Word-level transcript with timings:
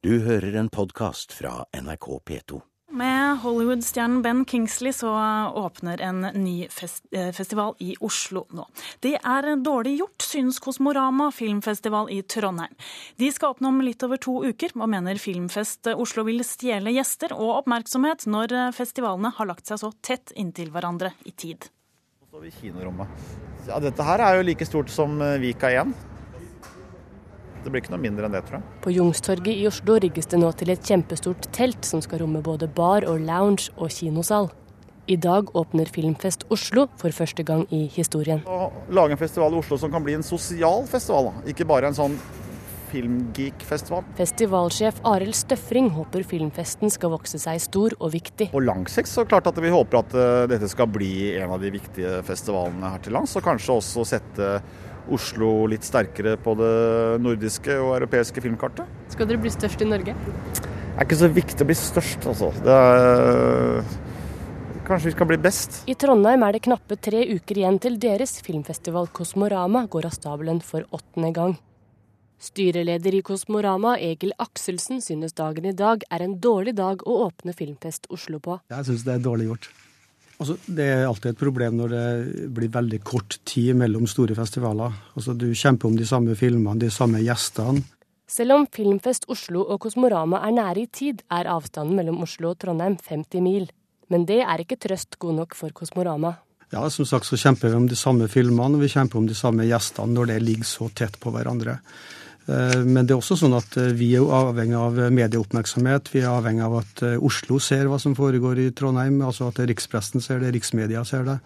Du 0.00 0.14
hører 0.24 0.54
en 0.56 0.68
podkast 0.72 1.34
fra 1.36 1.66
NRK 1.76 2.06
P2. 2.24 2.58
Med 2.96 3.42
Hollywood-stjernen 3.42 4.22
Ben 4.24 4.46
Kingsley 4.48 4.94
så 4.96 5.10
åpner 5.60 6.00
en 6.00 6.22
ny 6.40 6.54
fest 6.72 7.04
eh, 7.12 7.28
festival 7.36 7.74
i 7.84 7.90
Oslo 8.00 8.46
nå. 8.56 8.64
Det 9.04 9.18
er 9.20 9.48
dårlig 9.60 9.98
gjort, 9.98 10.24
synes 10.24 10.56
Kosmorama 10.64 11.26
filmfestival 11.36 12.08
i 12.16 12.22
Trondheim. 12.22 12.72
De 13.20 13.28
skal 13.28 13.52
åpne 13.52 13.68
om 13.68 13.82
litt 13.84 14.00
over 14.08 14.16
to 14.24 14.38
uker, 14.40 14.72
og 14.80 14.88
mener 14.88 15.20
Filmfest 15.20 15.92
Oslo 15.92 16.24
vil 16.30 16.40
stjele 16.48 16.94
gjester 16.96 17.36
og 17.36 17.58
oppmerksomhet 17.58 18.24
når 18.24 18.56
festivalene 18.72 19.34
har 19.36 19.50
lagt 19.52 19.68
seg 19.68 19.82
så 19.84 19.92
tett 20.00 20.32
inntil 20.32 20.72
hverandre 20.72 21.12
i 21.28 21.34
tid. 21.36 21.68
Så 22.22 22.32
står 22.32 22.46
vi 22.46 22.54
i 22.54 22.56
kinorommet. 22.62 23.28
Ja, 23.68 23.84
dette 23.84 24.08
her 24.08 24.24
er 24.24 24.40
jo 24.40 24.48
like 24.48 24.64
stort 24.64 24.88
som 24.88 25.20
eh, 25.20 25.36
Vika 25.44 25.68
1. 25.84 25.92
Det 27.64 27.72
blir 27.72 27.82
ikke 27.82 27.92
noe 27.92 28.02
mindre 28.02 28.28
enn 28.28 28.36
det, 28.36 28.44
tror 28.48 28.60
jeg. 28.60 28.78
På 28.84 28.94
Jungstorget 28.94 29.52
i 29.52 29.66
Oslo 29.68 29.98
rigges 30.00 30.30
det 30.32 30.40
nå 30.40 30.50
til 30.56 30.72
et 30.72 30.86
kjempestort 30.86 31.50
telt 31.56 31.84
som 31.88 32.02
skal 32.04 32.24
romme 32.24 32.40
både 32.44 32.70
bar 32.72 33.06
og 33.08 33.20
lounge 33.26 33.68
og 33.76 33.92
kinosal. 33.92 34.50
I 35.10 35.16
dag 35.18 35.48
åpner 35.58 35.88
Filmfest 35.90 36.44
Oslo 36.54 36.84
for 37.00 37.10
første 37.10 37.42
gang 37.42 37.64
i 37.74 37.86
historien. 37.90 38.44
Å 38.46 38.70
lage 38.94 39.16
en 39.16 39.20
festival 39.20 39.56
i 39.56 39.58
Oslo 39.58 39.80
som 39.80 39.90
kan 39.90 40.04
bli 40.06 40.14
en 40.14 40.26
sosial 40.26 40.84
festival, 40.90 41.32
ikke 41.50 41.66
bare 41.66 41.90
en 41.90 41.96
sånn 41.96 42.14
filmgeek-festival. 42.90 44.04
Festivalsjef 44.18 45.00
Arild 45.06 45.36
Støfring 45.38 45.90
håper 45.94 46.24
filmfesten 46.26 46.92
skal 46.92 47.12
vokse 47.14 47.40
seg 47.42 47.60
stor 47.62 47.94
og 47.98 48.12
viktig. 48.14 48.50
På 48.54 48.62
lang 48.62 48.86
sikt 48.90 49.10
så 49.10 49.26
klart 49.28 49.48
at 49.50 49.58
vi 49.62 49.72
håper 49.72 50.00
at 50.02 50.14
eh, 50.14 50.44
dette 50.50 50.70
skal 50.70 50.90
bli 50.90 51.32
en 51.40 51.54
av 51.54 51.62
de 51.62 51.72
viktige 51.74 52.20
festivalene 52.26 52.94
her 52.94 53.04
til 53.04 53.16
lands, 53.16 53.36
og 53.38 53.46
kanskje 53.46 53.78
også 53.78 54.06
sette 54.14 54.52
Oslo 55.14 55.66
litt 55.70 55.86
sterkere 55.86 56.36
på 56.40 56.54
det 56.58 56.74
nordiske 57.22 57.76
og 57.82 57.96
europeiske 57.98 58.42
filmkartet. 58.44 58.88
Skal 59.12 59.28
dere 59.30 59.42
bli 59.42 59.52
størst 59.52 59.82
i 59.84 59.88
Norge? 59.88 60.14
Det 60.14 60.66
er 60.96 61.06
ikke 61.06 61.20
så 61.20 61.30
viktig 61.32 61.64
å 61.64 61.68
bli 61.70 61.76
størst, 61.78 62.26
altså. 62.30 62.50
Det 62.64 62.76
er... 62.76 63.82
Kanskje 64.90 65.12
vi 65.12 65.14
skal 65.14 65.28
bli 65.30 65.36
best. 65.38 65.76
I 65.86 65.94
Trondheim 65.94 66.42
er 66.42 66.56
det 66.56 66.64
knappe 66.64 66.96
tre 66.98 67.22
uker 67.30 67.60
igjen 67.60 67.78
til 67.82 67.98
deres 68.02 68.40
filmfestival 68.42 69.06
Kosmorama 69.14 69.84
går 69.90 70.08
av 70.08 70.16
stabelen 70.16 70.58
for 70.66 70.82
åttende 70.90 71.30
gang. 71.36 71.54
Styreleder 72.40 73.14
i 73.14 73.20
Kosmorama, 73.22 73.98
Egil 74.00 74.32
Akselsen, 74.40 75.02
synes 75.04 75.36
dagen 75.36 75.68
i 75.68 75.76
dag 75.76 76.02
er 76.10 76.24
en 76.24 76.38
dårlig 76.40 76.74
dag 76.78 77.04
å 77.06 77.20
åpne 77.26 77.54
Filmfest 77.54 78.08
Oslo 78.10 78.40
på. 78.42 78.58
Jeg 78.72 78.88
synes 78.88 79.06
det 79.06 79.14
er 79.14 79.24
dårlig 79.28 79.50
gjort. 79.50 79.70
Altså, 80.40 80.56
det 80.64 80.86
er 80.88 81.02
alltid 81.04 81.34
et 81.34 81.40
problem 81.40 81.76
når 81.76 81.92
det 81.92 82.50
blir 82.56 82.70
veldig 82.72 83.00
kort 83.04 83.36
tid 83.44 83.74
mellom 83.76 84.06
store 84.08 84.34
festivaler. 84.38 84.94
Altså, 85.12 85.34
du 85.36 85.50
kjemper 85.52 85.90
om 85.90 85.98
de 85.98 86.06
samme 86.08 86.36
filmene, 86.38 86.80
de 86.80 86.88
samme 86.92 87.20
gjestene. 87.20 87.84
Selv 88.30 88.54
om 88.54 88.64
Filmfest 88.70 89.26
Oslo 89.28 89.64
og 89.66 89.80
Kosmorama 89.82 90.38
er 90.46 90.54
nære 90.54 90.84
i 90.84 90.88
tid, 90.94 91.24
er 91.34 91.50
avstanden 91.50 91.98
mellom 91.98 92.22
Oslo 92.24 92.52
og 92.52 92.60
Trondheim 92.62 92.94
50 93.02 93.42
mil. 93.42 93.66
Men 94.08 94.24
det 94.26 94.38
er 94.44 94.62
ikke 94.62 94.78
trøst 94.80 95.18
god 95.20 95.36
nok 95.42 95.56
for 95.58 95.74
Kosmorama. 95.74 96.36
Ja, 96.70 96.84
som 96.94 97.08
sagt 97.10 97.26
så 97.26 97.36
kjemper 97.36 97.72
vi 97.72 97.80
om 97.80 97.88
de 97.90 97.98
samme 97.98 98.28
filmene, 98.30 98.78
og 98.78 98.84
vi 98.84 98.92
kjemper 98.92 99.18
om 99.18 99.26
de 99.26 99.34
samme 99.34 99.66
gjestene 99.66 100.14
når 100.14 100.30
det 100.30 100.38
ligger 100.46 100.68
så 100.70 100.86
tett 100.94 101.18
på 101.20 101.32
hverandre. 101.34 101.80
Eh, 102.48 102.78
men 102.84 103.06
det 103.06 103.14
er 103.14 103.20
også 103.20 103.36
sånn 103.38 103.56
at 103.58 103.76
eh, 103.80 103.92
vi 103.96 104.12
er 104.18 104.24
avhengig 104.24 104.78
av 104.78 105.00
medieoppmerksomhet. 105.14 106.12
Vi 106.14 106.22
er 106.24 106.30
avhengig 106.32 106.64
av 106.66 106.78
at 106.80 107.04
eh, 107.06 107.18
Oslo 107.26 107.60
ser 107.62 107.90
hva 107.90 108.00
som 108.02 108.16
foregår 108.18 108.62
i 108.64 108.70
Trondheim, 108.76 109.20
altså 109.26 109.50
at 109.50 109.60
rikspressen 109.70 110.24
ser 110.24 110.42
det, 110.42 110.54
riksmedia 110.56 111.04
ser 111.06 111.26
det. 111.28 111.38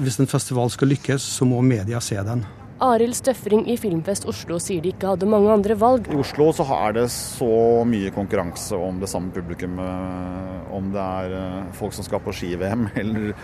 Hvis 0.00 0.20
en 0.22 0.30
festival 0.30 0.70
skal 0.72 0.92
lykkes, 0.94 1.24
så 1.38 1.46
må 1.48 1.60
media 1.66 2.00
se 2.02 2.18
den. 2.24 2.46
Arild 2.80 3.12
Støfring 3.12 3.66
i 3.68 3.74
Filmfest 3.76 4.24
Oslo 4.30 4.56
sier 4.62 4.80
de 4.80 4.94
ikke 4.94 5.10
hadde 5.10 5.28
mange 5.28 5.50
andre 5.52 5.74
valg. 5.76 6.06
I 6.08 6.16
Oslo 6.16 6.46
så 6.56 6.64
er 6.78 6.94
det 6.96 7.10
så 7.12 7.82
mye 7.84 8.12
konkurranse 8.14 8.78
om 8.78 9.02
det 9.02 9.10
samme 9.12 9.34
publikummet. 9.34 10.70
Om 10.72 10.88
det 10.94 11.04
er 11.04 11.68
folk 11.76 11.92
som 11.92 12.06
skal 12.06 12.22
på 12.24 12.32
ski-VM, 12.32 12.88
eller 13.02 13.34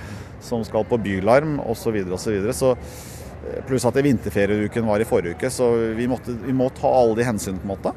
som 0.40 0.64
skal 0.64 0.88
på 0.88 0.96
Bylarm 1.04 1.58
osv. 1.60 1.82
Så, 1.82 1.94
videre, 1.98 2.16
og 2.16 2.22
så, 2.22 2.32
videre. 2.32 2.56
så 2.56 2.72
Pluss 3.66 3.86
at 3.88 3.96
vinterferieuken 4.02 4.86
var 4.86 5.02
i 5.02 5.06
forrige 5.08 5.36
uke, 5.36 5.50
så 5.52 5.70
vi, 5.96 6.08
måtte, 6.10 6.34
vi 6.42 6.54
må 6.56 6.68
ta 6.74 6.90
alle 6.90 7.16
de 7.18 7.26
hensyn 7.26 7.58
på 7.60 7.66
en 7.66 7.72
måte. 7.74 7.92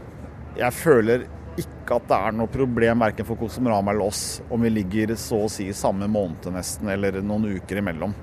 Jeg 0.59 0.75
føler 0.75 1.25
ikke 1.59 1.97
at 1.97 2.07
det 2.09 2.17
er 2.17 2.35
noe 2.37 2.51
problem 2.51 3.03
verken 3.03 3.27
for 3.27 3.39
Kosmorama 3.39 3.91
eller 3.91 4.11
oss 4.11 4.41
om 4.51 4.61
vi 4.63 4.71
ligger 4.71 5.15
så 5.19 5.41
å 5.45 5.49
si 5.51 5.67
samme 5.75 6.07
måned 6.11 6.51
nesten, 6.53 6.89
eller 6.91 7.19
noen 7.25 7.49
uker 7.57 7.81
imellom. 7.81 8.13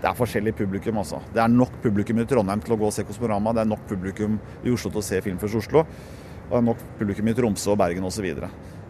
Det 0.00 0.08
er 0.10 0.16
forskjellig 0.18 0.52
publikum, 0.56 1.00
altså. 1.00 1.22
Det 1.34 1.40
er 1.42 1.50
nok 1.52 1.80
publikum 1.82 2.20
i 2.20 2.26
Trondheim 2.28 2.62
til 2.64 2.76
å 2.76 2.80
gå 2.80 2.88
og 2.88 2.94
se 2.94 3.04
Kosmorama. 3.08 3.54
Det 3.56 3.64
er 3.64 3.70
nok 3.72 3.86
publikum 3.88 4.38
i 4.62 4.72
Oslo 4.72 4.92
til 4.92 5.02
å 5.02 5.06
se 5.06 5.20
Filmfest 5.24 5.60
Oslo. 5.62 5.82
Og 6.46 6.52
det 6.52 6.60
er 6.60 6.66
nok 6.68 6.82
publikum 7.00 7.30
i 7.32 7.34
Tromsø 7.36 7.72
og 7.72 7.80
Bergen 7.80 8.06
osv. 8.06 8.28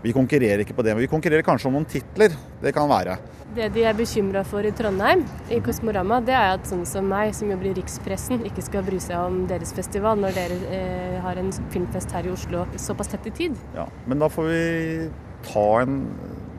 Vi 0.07 0.13
konkurrerer 0.15 0.63
ikke 0.63 0.77
på 0.77 0.85
det, 0.87 0.93
men 0.95 1.03
vi 1.03 1.11
konkurrerer 1.11 1.43
kanskje 1.43 1.67
om 1.67 1.75
noen 1.75 1.89
titler. 1.91 2.35
Det 2.63 2.71
kan 2.75 2.87
være. 2.87 3.17
Det 3.57 3.67
de 3.75 3.83
er 3.89 3.97
bekymra 3.97 4.45
for 4.47 4.67
i 4.67 4.71
Trondheim, 4.77 5.25
i 5.51 5.59
Kosmorama, 5.65 6.21
det 6.23 6.35
er 6.37 6.53
at 6.55 6.67
sånne 6.69 6.87
som 6.87 7.07
meg, 7.11 7.33
som 7.35 7.51
jobber 7.51 7.71
i 7.71 7.75
rikspressen, 7.79 8.45
ikke 8.47 8.63
skal 8.63 8.85
bry 8.87 9.01
seg 9.03 9.19
om 9.19 9.41
deres 9.51 9.73
festival 9.75 10.21
når 10.23 10.37
dere 10.37 10.59
eh, 10.77 11.17
har 11.25 11.41
en 11.41 11.51
filmfest 11.75 12.15
her 12.15 12.29
i 12.29 12.31
Oslo 12.35 12.63
såpass 12.79 13.11
tett 13.11 13.27
i 13.27 13.33
tid. 13.41 13.57
Ja, 13.75 13.89
Men 14.07 14.23
da 14.23 14.29
får 14.31 14.51
vi 14.51 14.61
ta 15.49 15.67
en 15.83 15.99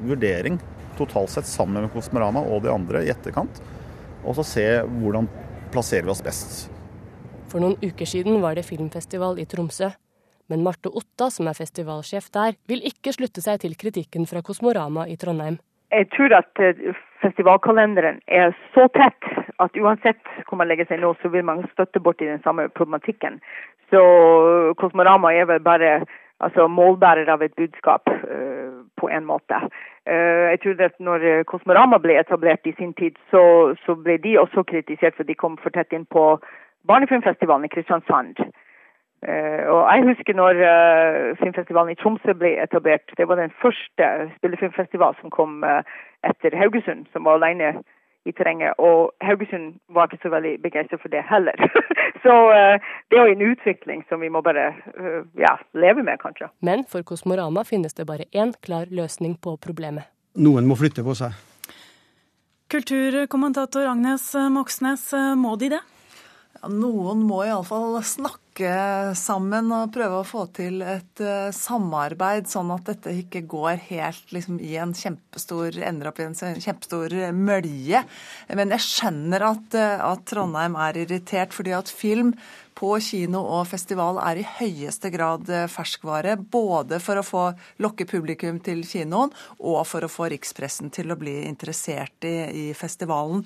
vurdering 0.03 0.59
totalt 0.97 1.31
sett 1.31 1.47
sammen 1.47 1.85
med 1.85 1.93
Kosmorama 1.93 2.43
og 2.43 2.65
de 2.65 2.73
andre 2.73 3.05
i 3.05 3.13
etterkant, 3.13 3.61
og 4.25 4.35
så 4.39 4.47
se 4.47 4.65
hvordan 4.97 5.29
plasserer 5.71 6.09
vi 6.09 6.15
oss 6.17 6.25
best. 6.25 6.65
For 7.47 7.63
noen 7.63 7.79
uker 7.79 8.09
siden 8.09 8.41
var 8.43 8.59
det 8.59 8.67
filmfestival 8.67 9.39
i 9.39 9.47
Tromsø. 9.47 9.93
Men 10.49 10.63
Marte 10.63 10.89
Otta, 10.89 11.29
som 11.33 11.49
er 11.49 11.57
festivalsjef 11.57 12.29
der, 12.35 12.55
vil 12.71 12.83
ikke 12.87 13.13
slutte 13.15 13.43
seg 13.43 13.61
til 13.63 13.75
kritikken 13.79 14.27
fra 14.29 14.43
Kosmorama 14.45 15.07
i 15.11 15.17
Trondheim. 15.19 15.59
Jeg 15.91 16.09
tror 16.15 16.35
at 16.35 16.61
eh, 16.63 16.95
festivalkalenderen 17.23 18.21
er 18.27 18.55
så 18.75 18.87
tett 18.95 19.27
at 19.63 19.79
uansett 19.79 20.19
hvor 20.47 20.59
man 20.59 20.69
legger 20.69 20.87
seg 20.89 21.01
nå, 21.01 21.13
så 21.21 21.31
vil 21.33 21.45
man 21.47 21.65
støtte 21.73 22.01
bort 22.03 22.21
i 22.21 22.29
den 22.29 22.41
samme 22.43 22.67
problematikken. 22.69 23.39
Så 23.91 24.01
Kosmorama 24.79 25.31
er 25.33 25.47
vel 25.49 25.63
bare 25.63 25.91
altså, 26.43 26.67
målbærer 26.67 27.31
av 27.31 27.43
et 27.43 27.55
budskap 27.55 28.07
uh, 28.11 28.83
på 28.99 29.09
en 29.09 29.25
måte. 29.25 29.61
Uh, 30.07 30.51
jeg 30.51 30.59
tror 30.63 30.83
at 30.89 30.99
når 30.99 31.25
Kosmorama 31.47 31.99
ble 32.03 32.19
etablert 32.19 32.67
i 32.67 32.75
sin 32.77 32.93
tid, 32.99 33.15
så, 33.31 33.73
så 33.85 33.95
ble 33.95 34.19
de 34.23 34.35
også 34.39 34.67
kritisert 34.67 35.15
for 35.15 35.27
de 35.27 35.39
kom 35.39 35.57
for 35.63 35.73
tett 35.73 35.95
inn 35.95 36.05
på 36.05 36.29
barnefilmfestivalen 36.87 37.67
i 37.67 37.73
Kristiansand. 37.73 38.43
Uh, 39.25 39.65
og 39.73 39.79
Jeg 39.89 40.05
husker 40.11 40.33
når 40.37 40.59
uh, 40.61 41.37
filmfestivalen 41.41 41.91
i 41.95 41.97
Tromsø 41.97 42.35
ble 42.37 42.51
etablert. 42.61 43.09
Det 43.17 43.25
var 43.27 43.39
den 43.41 43.53
første 43.61 44.09
spillefilmfestival 44.37 45.17
som 45.21 45.33
kom 45.33 45.63
uh, 45.65 45.81
etter 46.29 46.53
Haugesund, 46.53 47.07
som 47.13 47.25
var 47.25 47.39
alene 47.39 47.79
i 48.29 48.31
terrenget. 48.37 48.77
Og 48.77 49.15
Haugesund 49.25 49.79
var 49.89 50.05
ikke 50.05 50.21
så 50.21 50.29
veldig 50.35 50.53
begeistret 50.61 51.01
for 51.01 51.09
det 51.09 51.23
heller. 51.25 51.57
så 52.25 52.33
det 53.09 53.17
er 53.17 53.25
jo 53.25 53.33
en 53.33 53.45
utvikling 53.53 54.03
som 54.09 54.21
vi 54.21 54.29
må 54.29 54.41
bare 54.43 54.73
ja, 55.39 55.53
leve 55.73 56.03
med, 56.03 56.19
kanskje. 56.19 56.51
Men 56.59 56.83
for 56.91 57.07
Kosmorama 57.07 57.63
finnes 57.63 57.95
det 57.95 58.05
bare 58.05 58.27
én 58.35 58.51
klar 58.61 58.91
løsning 58.91 59.37
på 59.39 59.55
problemet. 59.63 60.11
Noen 60.35 60.67
må 60.67 60.75
flytte 60.75 61.07
på 61.07 61.15
seg. 61.15 61.39
Kulturkommentator 62.67 63.87
Agnes 63.87 64.33
Moxnes, 64.51 65.13
må 65.39 65.55
de 65.55 65.71
det? 65.77 65.85
Noen 66.65 67.21
må 67.27 67.43
iallfall 67.45 67.99
snakke 68.05 68.71
sammen 69.17 69.69
og 69.75 69.91
prøve 69.93 70.21
å 70.21 70.25
få 70.25 70.47
til 70.55 70.81
et 70.81 71.21
uh, 71.21 71.53
samarbeid, 71.53 72.47
sånn 72.49 72.71
at 72.73 72.87
dette 72.89 73.13
ikke 73.21 73.43
går 73.49 73.81
helt 73.91 74.33
liksom, 74.33 74.57
i 74.63 74.73
en 74.81 74.95
kjempestor 74.97 75.77
ender 75.77 76.09
opp 76.09 76.21
i 76.21 76.25
en 76.25 76.37
kjempestor 76.37 77.13
mølje. 77.37 78.01
Men 78.57 78.73
jeg 78.73 78.85
skjønner 78.87 79.45
at, 79.51 79.77
uh, 79.77 80.07
at 80.09 80.25
Trondheim 80.29 80.77
er 80.87 81.03
irritert, 81.03 81.53
fordi 81.53 81.75
at 81.77 81.93
film 81.93 82.33
på 82.77 82.91
kino 83.01 83.41
og 83.41 83.67
festival 83.71 84.19
er 84.21 84.41
i 84.41 84.47
høyeste 84.57 85.11
grad 85.13 85.49
uh, 85.53 85.65
ferskvare. 85.69 86.37
Både 86.37 87.01
for 87.03 87.21
å 87.21 87.25
få 87.25 87.43
lokke 87.83 88.09
publikum 88.09 88.61
til 88.65 88.81
kinoen, 88.89 89.33
og 89.59 89.83
for 89.89 90.05
å 90.05 90.11
få 90.11 90.31
rikspressen 90.33 90.89
til 90.93 91.13
å 91.13 91.19
bli 91.19 91.43
interessert 91.45 92.25
i, 92.25 92.37
i 92.49 92.65
festivalen. 92.77 93.45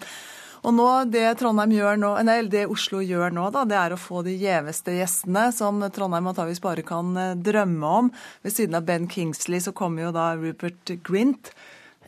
Og 0.61 0.75
nå, 0.77 0.87
det 1.09 1.25
nå, 1.41 2.11
nei, 2.27 2.37
det 2.45 2.67
Oslo 2.69 3.01
gjør 3.01 3.33
nå, 3.33 3.47
da, 3.53 3.65
det 3.65 3.77
er 3.79 3.95
å 3.95 3.99
få 3.99 4.21
de 4.25 4.35
gjeveste 4.37 4.93
gjestene, 4.93 5.49
som 5.55 5.81
Trondheim 5.89 6.29
antakeligvis 6.29 6.61
bare 6.61 6.85
kan 6.85 7.17
eh, 7.17 7.33
drømme 7.33 7.97
om. 8.01 8.11
Ved 8.45 8.53
siden 8.53 8.77
av 8.77 8.85
Ben 8.85 9.09
Kingsley 9.09 9.61
så 9.63 9.73
kommer 9.73 10.05
jo 10.05 10.13
da 10.13 10.35
Rupert 10.37 10.93
Grint. 11.01 11.49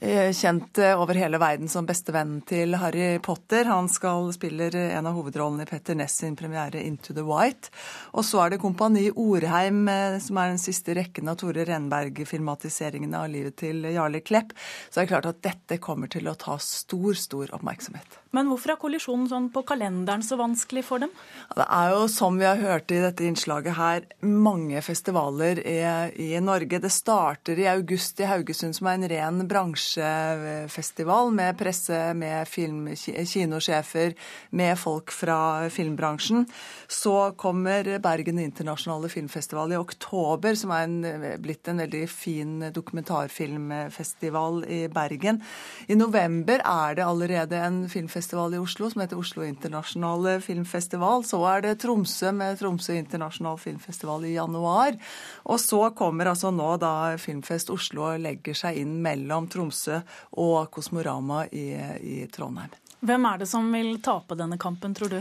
Eh, 0.04 0.30
kjent 0.38 0.78
eh, 0.84 0.94
over 1.00 1.18
hele 1.18 1.40
verden 1.42 1.72
som 1.72 1.88
bestevennen 1.90 2.44
til 2.46 2.78
Harry 2.78 3.18
Potter. 3.26 3.66
Han 3.72 3.90
skal 3.90 4.30
spiller 4.38 4.78
en 4.84 5.10
av 5.10 5.18
hovedrollene 5.18 5.66
i 5.66 5.72
Petter 5.72 5.98
Ness 5.98 6.20
sin 6.22 6.38
premiere 6.38 6.84
'Into 6.84 7.16
the 7.18 7.26
White'. 7.26 7.74
Og 8.14 8.28
så 8.28 8.44
er 8.44 8.54
det 8.54 8.62
Kompani 8.62 9.08
Orheim, 9.10 9.88
som 10.22 10.38
er 10.38 10.54
den 10.54 10.62
siste 10.62 10.94
rekken 10.94 11.32
av 11.32 11.42
Tore 11.42 11.66
Renberg-filmatiseringene 11.66 13.18
av 13.18 13.32
livet 13.34 13.58
til 13.66 13.82
Jarle 13.90 14.22
Klepp. 14.22 14.54
Så 14.92 15.02
det 15.02 15.08
er 15.08 15.16
klart 15.16 15.32
at 15.32 15.42
dette 15.42 15.82
kommer 15.82 16.12
til 16.12 16.30
å 16.30 16.38
ta 16.38 16.60
stor, 16.62 17.18
stor 17.18 17.50
oppmerksomhet. 17.58 18.23
Men 18.34 18.48
hvorfor 18.50 18.72
er 18.74 18.80
kollisjonen 18.82 19.28
sånn 19.30 19.48
på 19.54 19.62
kalenderen 19.70 20.24
så 20.26 20.34
vanskelig 20.40 20.82
for 20.88 21.04
dem? 21.04 21.12
Det 21.54 21.66
er 21.70 21.92
jo, 21.94 22.08
som 22.10 22.40
vi 22.40 22.48
har 22.48 22.58
hørt 22.58 22.90
i 22.90 22.98
dette 23.04 23.28
innslaget 23.28 23.76
her, 23.78 24.08
mange 24.26 24.82
festivaler 24.82 25.60
i, 25.62 25.78
i 26.18 26.40
Norge. 26.42 26.80
Det 26.82 26.90
starter 26.90 27.62
i 27.62 27.68
august 27.70 28.18
i 28.24 28.30
Haugesund, 28.30 28.74
som 28.74 28.90
er 28.90 28.98
en 28.98 29.10
ren 29.12 29.44
bransjefestival 29.50 31.30
med 31.38 31.60
presse, 31.60 32.00
med 32.18 32.50
film, 32.50 32.88
kinosjefer, 32.98 34.18
med 34.58 34.82
folk 34.82 35.14
fra 35.14 35.70
filmbransjen. 35.70 36.48
Så 36.90 37.36
kommer 37.38 37.86
Bergen 38.02 38.42
internasjonale 38.42 39.14
filmfestival 39.14 39.78
i 39.78 39.82
oktober, 39.82 40.58
som 40.58 40.74
er 40.74 40.88
en, 40.88 40.98
blitt 41.44 41.70
en 41.70 41.86
veldig 41.86 42.04
fin 42.10 42.58
dokumentarfilmfestival 42.74 44.66
i 44.66 44.82
Bergen. 44.90 45.38
I 45.86 46.02
november 46.02 46.66
er 46.66 46.98
det 46.98 47.06
allerede 47.06 47.62
en 47.62 47.84
filmfestival 47.86 48.23
filmfestival 48.24 48.54
i 48.54 48.58
Oslo 48.58 48.90
som 48.90 49.02
heter 49.02 49.18
Oslo 49.20 49.44
internasjonale 49.44 50.42
filmfestival. 50.42 51.24
Så 51.24 51.42
er 51.44 51.62
det 51.62 51.80
Tromsø 51.82 52.32
med 52.32 52.60
Tromsø 52.60 52.96
internasjonal 52.96 53.58
filmfestival 53.60 54.24
i 54.26 54.36
januar. 54.36 54.96
Og 55.44 55.60
så 55.60 55.90
kommer 55.92 56.32
altså 56.32 56.52
nå 56.52 56.78
da 56.80 57.18
Filmfest 57.20 57.70
Oslo 57.70 58.16
legger 58.18 58.56
seg 58.56 58.80
inn 58.80 59.02
mellom 59.04 59.50
Tromsø 59.52 60.00
og 60.40 60.72
Kosmorama 60.72 61.48
i, 61.52 61.76
i 62.00 62.28
Trondheim. 62.32 62.72
Hvem 63.04 63.26
er 63.28 63.44
det 63.44 63.50
som 63.52 63.68
vil 63.74 64.00
tape 64.00 64.38
denne 64.40 64.58
kampen, 64.58 64.96
tror 64.96 65.12
du? 65.12 65.20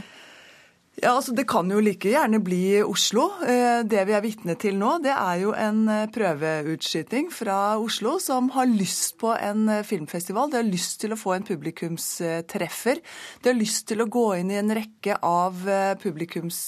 Ja, 1.00 1.14
altså 1.16 1.32
Det 1.32 1.46
kan 1.48 1.70
jo 1.72 1.80
like 1.80 2.10
gjerne 2.12 2.38
bli 2.44 2.82
Oslo. 2.84 3.30
Eh, 3.48 3.80
det 3.88 4.02
vi 4.06 4.12
er 4.12 4.20
vitne 4.20 4.58
til 4.60 4.76
nå, 4.76 4.98
det 5.00 5.14
er 5.14 5.38
jo 5.40 5.54
en 5.56 5.86
eh, 5.88 6.08
prøveutskyting 6.12 7.30
fra 7.32 7.78
Oslo 7.80 8.18
som 8.20 8.50
har 8.52 8.68
lyst 8.68 9.16
på 9.22 9.32
en 9.32 9.70
eh, 9.72 9.86
filmfestival. 9.88 10.52
De 10.52 10.60
har 10.60 10.68
lyst 10.68 11.00
til 11.00 11.14
å 11.14 11.18
få 11.18 11.32
en 11.38 11.48
publikumstreffer. 11.48 13.00
De 13.40 13.48
har 13.48 13.56
lyst 13.56 13.86
til 13.88 14.04
å 14.04 14.10
gå 14.12 14.26
inn 14.36 14.52
i 14.52 14.60
en 14.60 14.74
rekke 14.76 15.16
av 15.24 15.64
publikums 16.02 16.60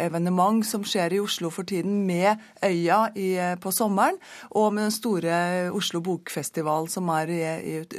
evenement 0.00 0.64
som 0.66 0.84
skjer 0.86 1.14
i 1.16 1.22
Oslo 1.22 1.52
for 1.54 1.68
tiden, 1.68 2.02
med 2.08 2.40
Øya 2.64 3.00
i, 3.14 3.30
på 3.60 3.72
sommeren, 3.74 4.18
og 4.50 4.72
med 4.74 4.88
den 4.88 4.94
store 4.94 5.34
Oslo 5.76 6.02
Bokfestival 6.04 6.88
som 6.90 7.10
er 7.14 7.30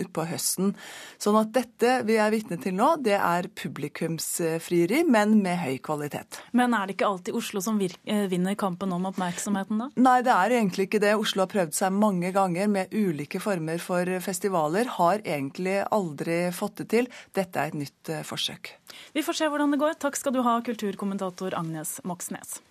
utpå 0.02 0.26
høsten. 0.30 0.74
Sånn 1.22 1.38
at 1.40 1.54
dette 1.56 2.00
vi 2.08 2.18
er 2.22 2.32
vitne 2.34 2.58
til 2.62 2.76
nå, 2.78 2.96
det 3.04 3.18
er 3.18 3.50
publikumsfrieri, 3.58 5.04
men 5.08 5.38
med 5.44 5.60
høy 5.62 5.78
kvalitet. 5.84 6.40
Men 6.58 6.76
er 6.78 6.88
det 6.88 6.98
ikke 6.98 7.10
alltid 7.10 7.38
Oslo 7.38 7.62
som 7.64 7.80
eh, 7.82 8.26
vinner 8.32 8.58
kampen 8.60 8.94
om 8.96 9.08
oppmerksomheten, 9.10 9.82
da? 9.84 9.90
Nei, 10.02 10.18
det 10.26 10.34
er 10.36 10.58
egentlig 10.60 10.88
ikke 10.90 11.02
det. 11.04 11.16
Oslo 11.20 11.46
har 11.46 11.52
prøvd 11.52 11.78
seg 11.78 11.96
mange 11.96 12.34
ganger 12.36 12.72
med 12.72 12.94
ulike 12.96 13.42
former 13.44 13.82
for 13.84 14.10
festivaler. 14.24 14.90
Har 14.98 15.24
egentlig 15.26 15.82
aldri 15.92 16.44
fått 16.56 16.82
det 16.84 16.90
til. 16.96 17.12
Dette 17.38 17.62
er 17.62 17.72
et 17.72 17.82
nytt 17.84 18.14
eh, 18.14 18.26
forsøk. 18.28 18.76
Vi 19.16 19.24
får 19.24 19.40
se 19.40 19.50
hvordan 19.52 19.74
det 19.74 19.82
går. 19.82 19.98
Takk 20.02 20.18
skal 20.20 20.36
du 20.36 20.42
ha, 20.46 20.58
kulturkommentator 20.66 21.56
Agnes 21.58 21.91
Moxnes. 22.04 22.62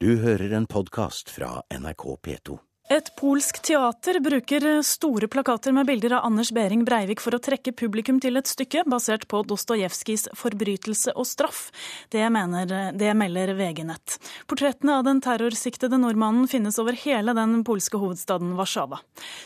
Du 0.00 0.16
hører 0.20 0.52
en 0.56 0.66
podkast 0.66 1.30
fra 1.32 1.62
NRK 1.72 2.04
P2. 2.24 2.60
Et 2.90 3.06
polsk 3.14 3.60
teater 3.62 4.16
bruker 4.18 4.64
store 4.82 5.28
plakater 5.30 5.70
med 5.70 5.86
bilder 5.86 6.16
av 6.16 6.24
Anders 6.26 6.48
Behring 6.50 6.80
Breivik 6.82 7.20
for 7.22 7.36
å 7.36 7.38
trekke 7.38 7.70
publikum 7.78 8.18
til 8.18 8.34
et 8.40 8.50
stykke 8.50 8.82
basert 8.90 9.28
på 9.30 9.44
Dostojevskijs 9.46 10.26
'Forbrytelse 10.34 11.14
og 11.14 11.28
straff'. 11.30 11.70
Det, 12.10 12.24
mener, 12.34 12.90
det 12.90 13.14
melder 13.14 13.54
VG 13.54 13.84
Nett. 13.86 14.18
Portrettene 14.50 14.98
av 14.98 15.06
den 15.06 15.22
terrorsiktede 15.22 16.02
nordmannen 16.02 16.50
finnes 16.50 16.82
over 16.82 16.98
hele 16.98 17.30
den 17.38 17.60
polske 17.62 18.00
hovedstaden 18.02 18.56
Warszawa. 18.58 18.98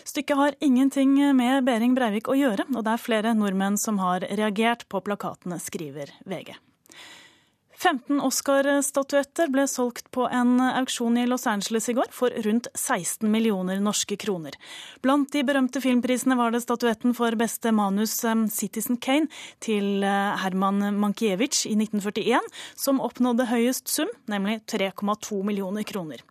Stykket 0.08 0.40
har 0.40 0.56
ingenting 0.64 1.18
med 1.36 1.66
Behring 1.68 1.92
Breivik 1.94 2.32
å 2.32 2.38
gjøre, 2.38 2.64
og 2.72 2.86
det 2.86 2.96
er 2.96 3.08
flere 3.10 3.34
nordmenn 3.36 3.76
som 3.76 4.00
har 4.00 4.24
reagert 4.24 4.88
på 4.88 5.04
plakatene, 5.04 5.60
skriver 5.60 6.16
VG. 6.24 6.56
15 7.78 8.20
Oscar-statuetter 8.20 9.50
ble 9.52 9.64
solgt 9.68 10.10
på 10.14 10.28
en 10.30 10.60
auksjon 10.62 11.18
i 11.18 11.26
Los 11.26 11.46
Angeles 11.50 11.88
i 11.90 11.94
går 11.96 12.10
for 12.14 12.32
rundt 12.46 12.68
16 12.74 13.26
millioner 13.30 13.80
norske 13.82 14.16
kroner. 14.20 14.54
Blant 15.02 15.32
de 15.34 15.42
berømte 15.46 15.82
filmprisene 15.82 16.36
var 16.38 16.54
det 16.54 16.62
statuetten 16.64 17.14
for 17.18 17.34
beste 17.38 17.72
manus 17.74 18.16
um, 18.24 18.46
Citizen 18.48 18.96
Kane 19.02 19.26
til 19.64 20.04
uh, 20.06 20.36
Herman 20.40 20.94
Mankiewicz 21.00 21.64
i 21.66 21.74
1941 21.74 22.46
som 22.78 23.02
oppnådde 23.02 23.48
høyest 23.50 23.90
sum, 23.90 24.12
nemlig 24.30 24.60
3,2 24.70 25.42
millioner 25.44 25.84
kroner. 25.88 26.22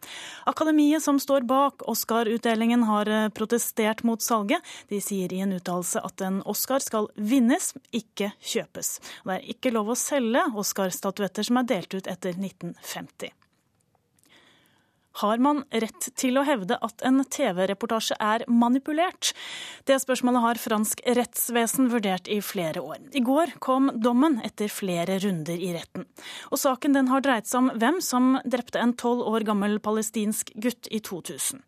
Akademiet 0.49 1.03
som 1.03 1.19
står 1.19 1.45
bak 1.49 1.83
Oscar-utdelingen 1.91 2.87
har 2.87 3.11
uh, 3.11 3.27
protestert 3.35 4.05
mot 4.07 4.23
salget. 4.23 4.63
De 4.89 5.01
sier 5.03 5.33
i 5.33 5.43
en 5.43 5.53
uttalelse 5.59 6.01
at 6.01 6.23
en 6.23 6.39
Oscar 6.49 6.81
skal 6.83 7.11
vinnes, 7.19 7.73
ikke 7.91 8.31
kjøpes. 8.39 8.95
Det 9.27 9.37
er 9.37 9.53
ikke 9.53 9.75
lov 9.75 9.91
å 9.91 9.99
selge 9.99 10.47
Oscar-statuetter 10.63 11.32
som 11.41 11.57
er 11.57 11.65
delt 11.65 11.93
ut 11.97 12.05
etter 12.05 12.37
1950. 12.37 13.33
Har 15.21 15.37
man 15.37 15.59
rett 15.69 16.07
til 16.17 16.39
å 16.41 16.43
hevde 16.45 16.79
at 16.81 17.03
en 17.05 17.21
TV-reportasje 17.21 18.15
er 18.17 18.45
manipulert? 18.49 19.33
Det 19.85 19.99
spørsmålet 20.01 20.41
har 20.41 20.61
fransk 20.61 21.03
rettsvesen 21.05 21.91
vurdert 21.91 22.29
i 22.33 22.39
flere 22.41 22.81
år. 22.81 22.97
I 23.13 23.21
går 23.21 23.53
kom 23.61 23.91
dommen 23.93 24.39
etter 24.45 24.73
flere 24.73 25.19
runder 25.21 25.53
i 25.53 25.69
retten. 25.75 26.07
Og 26.49 26.57
saken 26.63 26.97
den 26.97 27.11
har 27.13 27.21
dreid 27.21 27.45
seg 27.45 27.61
om 27.61 27.69
hvem 27.77 28.01
som 28.01 28.39
drepte 28.41 28.81
en 28.81 28.95
tolv 28.97 29.21
år 29.29 29.45
gammel 29.45 29.77
palestinsk 29.85 30.49
gutt 30.57 30.89
i 30.89 30.97
2000. 30.97 31.61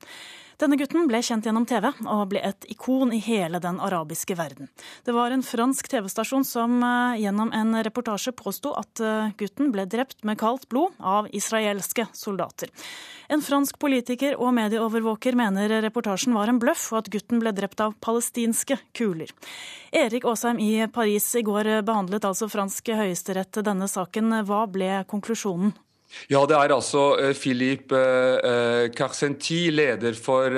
Denne 0.61 0.77
gutten 0.79 1.07
ble 1.09 1.19
kjent 1.25 1.45
gjennom 1.47 1.65
TV 1.67 1.89
og 1.91 2.21
ble 2.31 2.39
et 2.47 2.67
ikon 2.71 3.11
i 3.15 3.19
hele 3.23 3.59
den 3.63 3.79
arabiske 3.83 4.37
verden. 4.39 4.69
Det 5.03 5.11
var 5.15 5.33
en 5.35 5.43
fransk 5.43 5.89
TV-stasjon 5.91 6.45
som 6.47 6.77
eh, 6.79 7.19
gjennom 7.25 7.51
en 7.55 7.75
reportasje 7.83 8.31
påsto 8.37 8.71
at 8.79 9.03
eh, 9.03 9.33
gutten 9.39 9.73
ble 9.75 9.83
drept 9.91 10.23
med 10.23 10.39
kaldt 10.39 10.69
blod 10.71 10.95
av 10.99 11.27
israelske 11.35 12.07
soldater. 12.15 12.71
En 13.27 13.43
fransk 13.43 13.79
politiker 13.81 14.37
og 14.39 14.53
medieovervåker 14.55 15.35
mener 15.35 15.71
reportasjen 15.83 16.35
var 16.37 16.51
en 16.51 16.61
bløff, 16.61 16.87
og 16.93 17.03
at 17.03 17.11
gutten 17.11 17.41
ble 17.41 17.51
drept 17.57 17.81
av 17.83 17.97
palestinske 17.99 18.77
kuler. 18.95 19.33
Erik 19.91 20.27
Aasheim 20.29 20.61
i 20.61 20.85
Paris 20.93 21.27
i 21.35 21.43
går 21.45 21.81
behandlet 21.87 22.27
altså 22.27 22.47
fransk 22.51 22.93
høyesterett 22.95 23.63
denne 23.65 23.89
saken. 23.91 24.43
Hva 24.45 24.65
ble 24.71 25.01
konklusjonen? 25.09 25.73
Ja, 26.31 26.45
det 26.49 26.57
er 26.57 26.75
altså 26.75 27.07
Philip 27.35 27.65
Philippe 27.65 27.95
uh, 27.95 28.91
Carcenti, 28.91 29.71
leder 29.71 30.13
for 30.13 30.51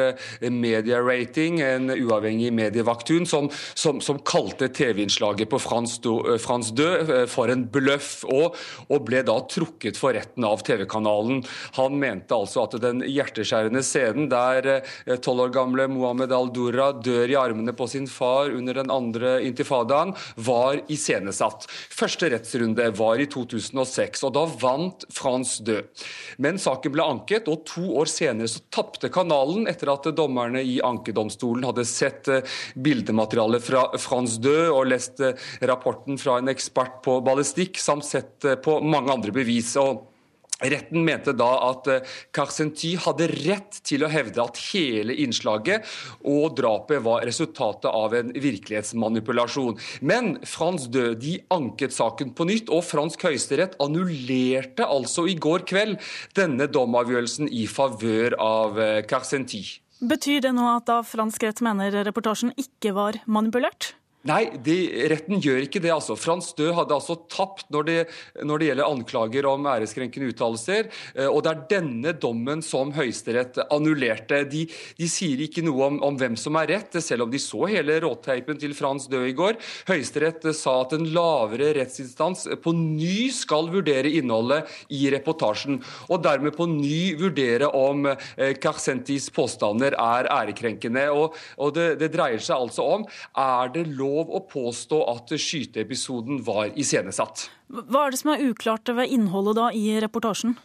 Media 0.49 0.99
Rating, 0.99 1.61
en 1.61 1.89
uavhengig 1.89 2.51
medievaktun, 2.53 3.25
som, 3.25 3.49
som, 3.73 4.01
som 4.01 4.19
kalte 4.25 4.67
TV-innslaget 4.67 5.49
på 5.49 5.59
France 5.59 6.01
2 6.03 6.15
uh, 6.35 7.25
for 7.29 7.51
en 7.53 7.65
bløff, 7.71 8.25
og, 8.27 8.57
og, 8.89 9.05
ble 9.07 9.23
da 9.23 9.37
trukket 9.47 9.97
for 9.99 10.17
retten 10.17 10.43
av 10.47 10.63
TV-kanalen. 10.67 11.43
Han 11.77 11.97
mente 11.99 12.35
altså 12.35 12.65
at 12.65 12.77
den 12.83 13.03
hjerteskjærende 13.05 13.83
scenen 13.85 14.27
der 14.31 14.81
tolv 15.23 15.45
år 15.45 15.53
gamle 15.55 15.87
Mohammed 15.91 16.33
al-Dura 16.35 16.89
dør 16.91 17.31
i 17.31 17.37
armene 17.39 17.71
på 17.77 17.87
sin 17.87 18.07
far 18.11 18.51
under 18.51 18.81
den 18.81 18.91
andre 18.91 19.37
intifadaen, 19.45 20.13
var 20.35 20.81
iscenesatt. 20.91 21.69
Første 21.69 22.31
rettsrunde 22.33 22.89
var 22.97 23.21
i 23.21 23.29
2006, 23.31 24.25
og 24.27 24.35
da 24.35 24.45
vant 24.59 25.07
France 25.13 25.46
hans 25.47 25.59
død. 25.63 26.03
Men 26.37 26.59
saken 26.59 26.93
ble 26.93 27.05
anket, 27.07 27.47
og 27.47 27.63
to 27.69 27.85
år 28.01 28.11
senere 28.11 28.49
så 28.51 28.63
tapte 28.73 29.09
kanalen 29.13 29.67
etter 29.69 29.91
at 29.93 30.09
dommerne 30.17 30.61
i 30.61 30.79
ankedomstolen 30.83 31.65
hadde 31.67 31.87
sett 31.87 32.27
eh, 32.27 32.43
bildematerialet 32.75 33.63
fra 33.63 33.87
Frans 34.01 34.37
død 34.43 34.73
og 34.73 34.91
lest 34.91 35.23
eh, 35.23 35.37
rapporten 35.69 36.19
fra 36.19 36.39
en 36.41 36.51
ekspert 36.51 37.01
på 37.05 37.19
ballistikk, 37.25 37.79
samt 37.79 38.05
sett 38.07 38.45
eh, 38.45 38.59
på 38.59 38.79
mange 38.83 39.13
andre 39.13 39.33
bevis. 39.35 39.75
og 39.79 40.16
Retten 40.57 41.03
mente 41.05 41.33
da 41.37 41.49
at 41.69 41.87
eh, 41.91 42.97
hadde 43.03 43.27
rett 43.45 43.79
til 43.85 44.05
å 44.05 44.09
hevde 44.09 44.41
at 44.41 44.61
hele 44.71 45.13
innslaget 45.21 45.85
og 46.25 46.55
drapet 46.57 47.03
var 47.05 47.25
resultatet 47.27 47.89
av 47.91 48.15
en 48.17 48.31
virkelighetsmanipulasjon. 48.33 49.77
Men 50.01 50.37
Frans 50.47 50.87
Død 50.89 51.19
de 51.21 51.37
anket 51.53 51.93
saken 51.93 52.33
på 52.37 52.47
nytt, 52.49 52.71
og 52.73 52.85
fransk 52.85 53.27
høyesterett 53.27 53.77
annullerte 53.83 54.85
altså 54.85 55.27
i 55.29 55.37
går 55.37 55.65
kveld 55.69 55.97
denne 56.37 56.69
domavgjørelsen 56.71 57.49
i 57.53 57.67
favør 57.69 58.37
av 58.41 58.77
Carcenty. 58.77 59.17
Carcenti. 59.17 59.61
Betyr 59.97 60.43
det 60.45 60.53
nå 60.53 60.65
at 60.75 60.85
da 60.85 60.99
fransk 61.01 61.41
rett 61.47 61.61
mener 61.65 61.95
reportasjen 62.05 62.51
ikke 62.59 62.93
var 62.93 63.17
manipulert? 63.25 63.95
Nei, 64.27 64.49
de, 64.63 64.75
retten 65.11 65.39
gjør 65.43 65.61
ikke 65.63 65.79
det. 65.83 65.91
altså. 65.93 66.17
Frans 66.19 66.49
Dø 66.57 66.71
hadde 66.75 66.95
altså 66.95 67.15
tapt 67.31 67.69
når 67.71 67.87
det, 67.87 67.97
når 68.43 68.59
det 68.59 68.69
gjelder 68.69 68.89
anklager 68.89 69.47
om 69.47 69.67
æreskrenkende 69.71 70.31
uttalelser. 70.33 70.89
Eh, 71.15 71.29
og 71.29 71.43
det 71.45 71.53
er 71.53 71.61
denne 71.77 72.13
dommen 72.17 72.63
som 72.65 72.91
Høyesterett 72.95 73.59
annullerte. 73.67 74.41
De, 74.51 74.65
de 74.97 75.09
sier 75.11 75.43
ikke 75.45 75.63
noe 75.65 75.85
om, 75.87 75.99
om, 76.03 76.17
hvem 76.19 76.35
som 76.39 76.57
er 76.59 76.71
rett, 76.73 76.97
selv 77.03 77.27
om 77.27 77.31
de 77.31 77.39
så 77.41 77.69
hele 77.71 77.99
råteipen 78.03 78.59
til 78.59 78.75
Frans 78.77 79.07
Dø 79.11 79.21
i 79.29 79.35
går. 79.37 79.59
Høyesterett 79.87 80.49
sa 80.57 80.79
at 80.81 80.97
en 80.97 81.07
lavere 81.15 81.71
rettsinstans 81.77 82.47
på 82.63 82.73
ny 82.75 83.29
skal 83.35 83.71
vurdere 83.71 84.11
innholdet 84.19 84.67
i 84.91 85.05
reportasjen, 85.13 85.79
og 86.11 86.23
dermed 86.25 86.57
på 86.57 86.67
ny 86.71 87.15
vurdere 87.21 87.71
om 87.77 88.09
eh, 88.09 88.57
Carcentis 88.59 89.29
påstander 89.35 89.95
er 89.95 90.31
ærekrenkende. 90.33 91.07
Og, 91.13 91.37
og 91.61 91.75
det, 91.77 91.89
det 92.01 92.11
dreier 92.17 92.43
seg 92.43 92.67
altså 92.67 92.91
om 92.97 93.07
er 93.37 93.71
det 93.71 93.87
lov 93.95 94.16
å 94.25 94.41
påstå 94.49 95.01
at 95.11 95.33
skyteepisoden 95.35 96.41
var 96.47 96.71
iscenesatt. 96.79 97.47
Hva 97.67 98.05
er 98.05 98.15
det 98.15 98.21
som 98.21 98.33
er 98.33 98.45
uklart 98.49 98.89
ved 98.97 99.13
innholdet 99.13 99.57
da 99.59 99.69
i 99.75 99.99
reportasjen? 100.01 100.57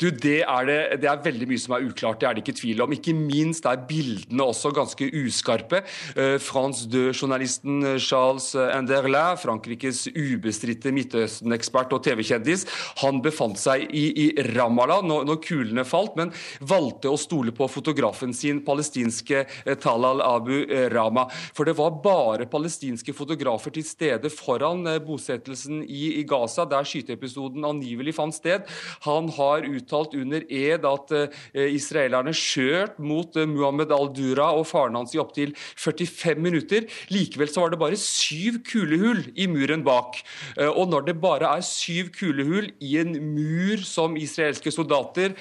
Du, 0.00 0.10
det 0.10 0.42
er, 0.44 0.66
det, 0.68 0.78
det 1.02 1.08
er 1.10 1.22
veldig 1.24 1.48
mye 1.48 1.60
som 1.60 1.74
er 1.76 1.86
uklart, 1.88 2.20
det 2.20 2.28
er 2.28 2.36
det 2.36 2.44
ikke 2.44 2.56
tvil 2.60 2.82
om. 2.84 2.92
Ikke 2.94 3.14
minst 3.16 3.66
er 3.68 3.80
bildene 3.88 4.44
også 4.44 4.72
ganske 4.76 5.08
uskarpe. 5.22 5.82
Uh, 6.16 6.36
France 6.42 6.86
journalisten 6.92 7.82
eh, 7.86 7.98
Charles 8.02 8.52
Anderlin, 8.54 9.38
Frankrikes 9.40 10.04
ubestridte 10.12 10.92
Midtøsten-ekspert 10.94 11.92
og 11.96 12.02
TV-kjendis, 12.04 12.66
han 13.02 13.20
befant 13.24 13.58
seg 13.60 13.86
i, 13.88 14.04
i 14.24 14.26
Ramallah 14.52 15.02
når, 15.06 15.26
når, 15.28 15.40
kulene 15.42 15.84
falt, 15.88 16.16
men 16.18 16.32
valgte 16.60 17.10
å 17.10 17.18
stole 17.20 17.54
på 17.56 17.66
fotografen 17.70 18.34
sin, 18.36 18.62
palestinske 18.66 19.44
Talal 19.82 20.22
Abu 20.24 20.64
Rama. 20.92 21.26
For 21.56 21.68
det 21.68 21.76
var 21.78 21.96
bare 22.04 22.48
palestinske 22.50 23.14
fotografer 23.16 23.74
til 23.74 23.86
stede 23.86 24.30
foran 24.32 24.84
bosettelsen 25.06 25.82
i, 25.86 26.18
i 26.20 26.26
Gaza, 26.28 26.66
der 26.68 26.86
skyteepisoden 26.88 27.66
angivelig 27.66 28.16
fant 28.18 28.36
sted. 28.36 28.68
Han 29.06 29.30
har 29.36 29.61
uttalt 29.68 30.14
under 30.18 30.44
ed 30.48 30.86
at 30.88 31.12
eh, 31.16 31.68
israelerne 31.74 32.34
skjøt 32.36 32.98
mot 33.02 33.36
eh, 33.36 33.48
Muhammed 33.48 33.92
al-Dura 33.94 34.50
og 34.56 34.66
faren 34.68 34.96
hans 34.98 35.14
i 35.16 35.20
opptil 35.22 35.54
45 35.56 36.42
minutter. 36.42 36.86
Likevel 37.12 37.50
så 37.50 37.64
var 37.64 37.72
det 37.72 37.80
bare 37.82 37.98
syv 38.00 38.60
kulehull 38.68 39.24
i 39.34 39.48
muren 39.50 39.84
bak. 39.86 40.20
Eh, 40.56 40.68
og 40.68 40.90
når 40.92 41.08
det 41.08 41.16
bare 41.22 41.50
er 41.56 41.66
syv 41.66 42.12
kulehull 42.16 42.70
i 42.82 42.96
en 43.02 43.14
mur 43.32 43.82
som 43.86 44.16
israelske 44.18 44.72
soldater 44.72 45.34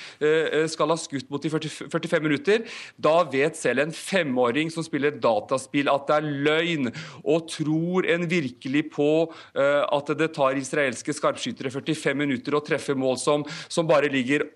skal 0.69 0.91
ha 0.91 0.95
skutt 0.99 1.29
mot 1.31 1.43
i 1.45 1.49
45 1.51 2.23
minutter, 2.23 2.63
da 3.01 3.21
vet 3.31 3.57
selv 3.57 3.83
en 3.83 3.93
femåring 3.95 4.69
som 4.73 4.83
spiller 4.85 5.15
dataspill 5.21 5.89
at 5.91 6.07
det 6.09 6.17
er 6.17 6.27
løgn, 6.45 6.91
og 7.23 7.47
tror 7.51 8.07
en 8.11 8.27
virkelig 8.29 8.83
på 8.93 9.09
at 9.55 10.11
det 10.17 10.31
tar 10.35 10.59
israelske 10.59 11.15
skarpskyttere 11.15 11.71
45 11.73 12.17
minutter 12.17 12.57
å 12.57 12.63
treffe 12.65 12.95
mål 12.97 13.19
som, 13.21 13.45
som 13.71 13.89
bare 13.89 14.10
ligger 14.13 14.47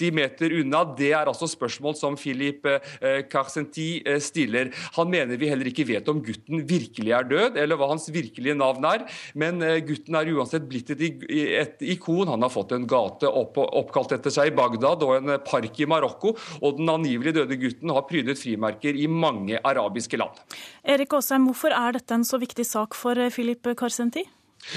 80 0.00 0.14
meter 0.16 0.52
unna. 0.60 0.80
Det 0.96 1.10
er 1.12 1.28
altså 1.28 1.48
spørsmål 1.50 1.96
som 1.98 2.16
Philip 2.16 2.64
eh, 2.66 3.20
Carcenti 3.30 4.00
eh, 4.06 4.20
stiller. 4.22 4.72
Han 4.96 5.10
mener 5.12 5.36
vi 5.40 5.50
heller 5.50 5.68
ikke 5.68 5.86
vet 5.88 6.08
om 6.08 6.22
gutten 6.24 6.64
virkelig 6.68 7.12
er 7.12 7.28
død, 7.28 7.58
eller 7.60 7.76
hva 7.76 7.90
hans 7.92 8.08
virkelige 8.12 8.56
navn 8.56 8.86
er. 8.88 9.04
Men 9.34 9.60
eh, 9.66 9.80
gutten 9.84 10.16
er 10.16 10.32
uansett 10.32 10.64
blitt 10.70 10.94
et, 10.94 11.04
et 11.28 11.84
ikon. 11.94 12.30
Han 12.32 12.46
har 12.46 12.52
fått 12.52 12.72
en 12.76 12.88
gate 12.88 13.28
opp, 13.28 13.60
oppkalt 13.60 14.16
etter 14.16 14.32
seg 14.32 14.52
i 14.52 14.56
Bagdad 14.56 15.04
og 15.06 15.16
en 15.18 15.36
park 15.44 15.80
i 15.80 15.88
Marokko. 15.90 16.34
Og 16.62 16.80
den 16.80 16.90
angivelig 16.92 17.36
døde 17.36 17.60
gutten 17.60 17.92
har 17.94 18.06
prydet 18.08 18.40
frimerker 18.40 18.96
i 18.96 19.08
mange 19.10 19.60
arabiske 19.60 20.20
land. 20.20 20.40
Erik 20.88 21.12
Aasheim, 21.16 21.50
hvorfor 21.50 21.74
er 21.76 21.98
dette 21.98 22.16
en 22.16 22.26
så 22.26 22.40
viktig 22.40 22.64
sak 22.66 22.96
for 22.96 23.18
Philip 23.34 23.74
Carcenti? 23.76 24.24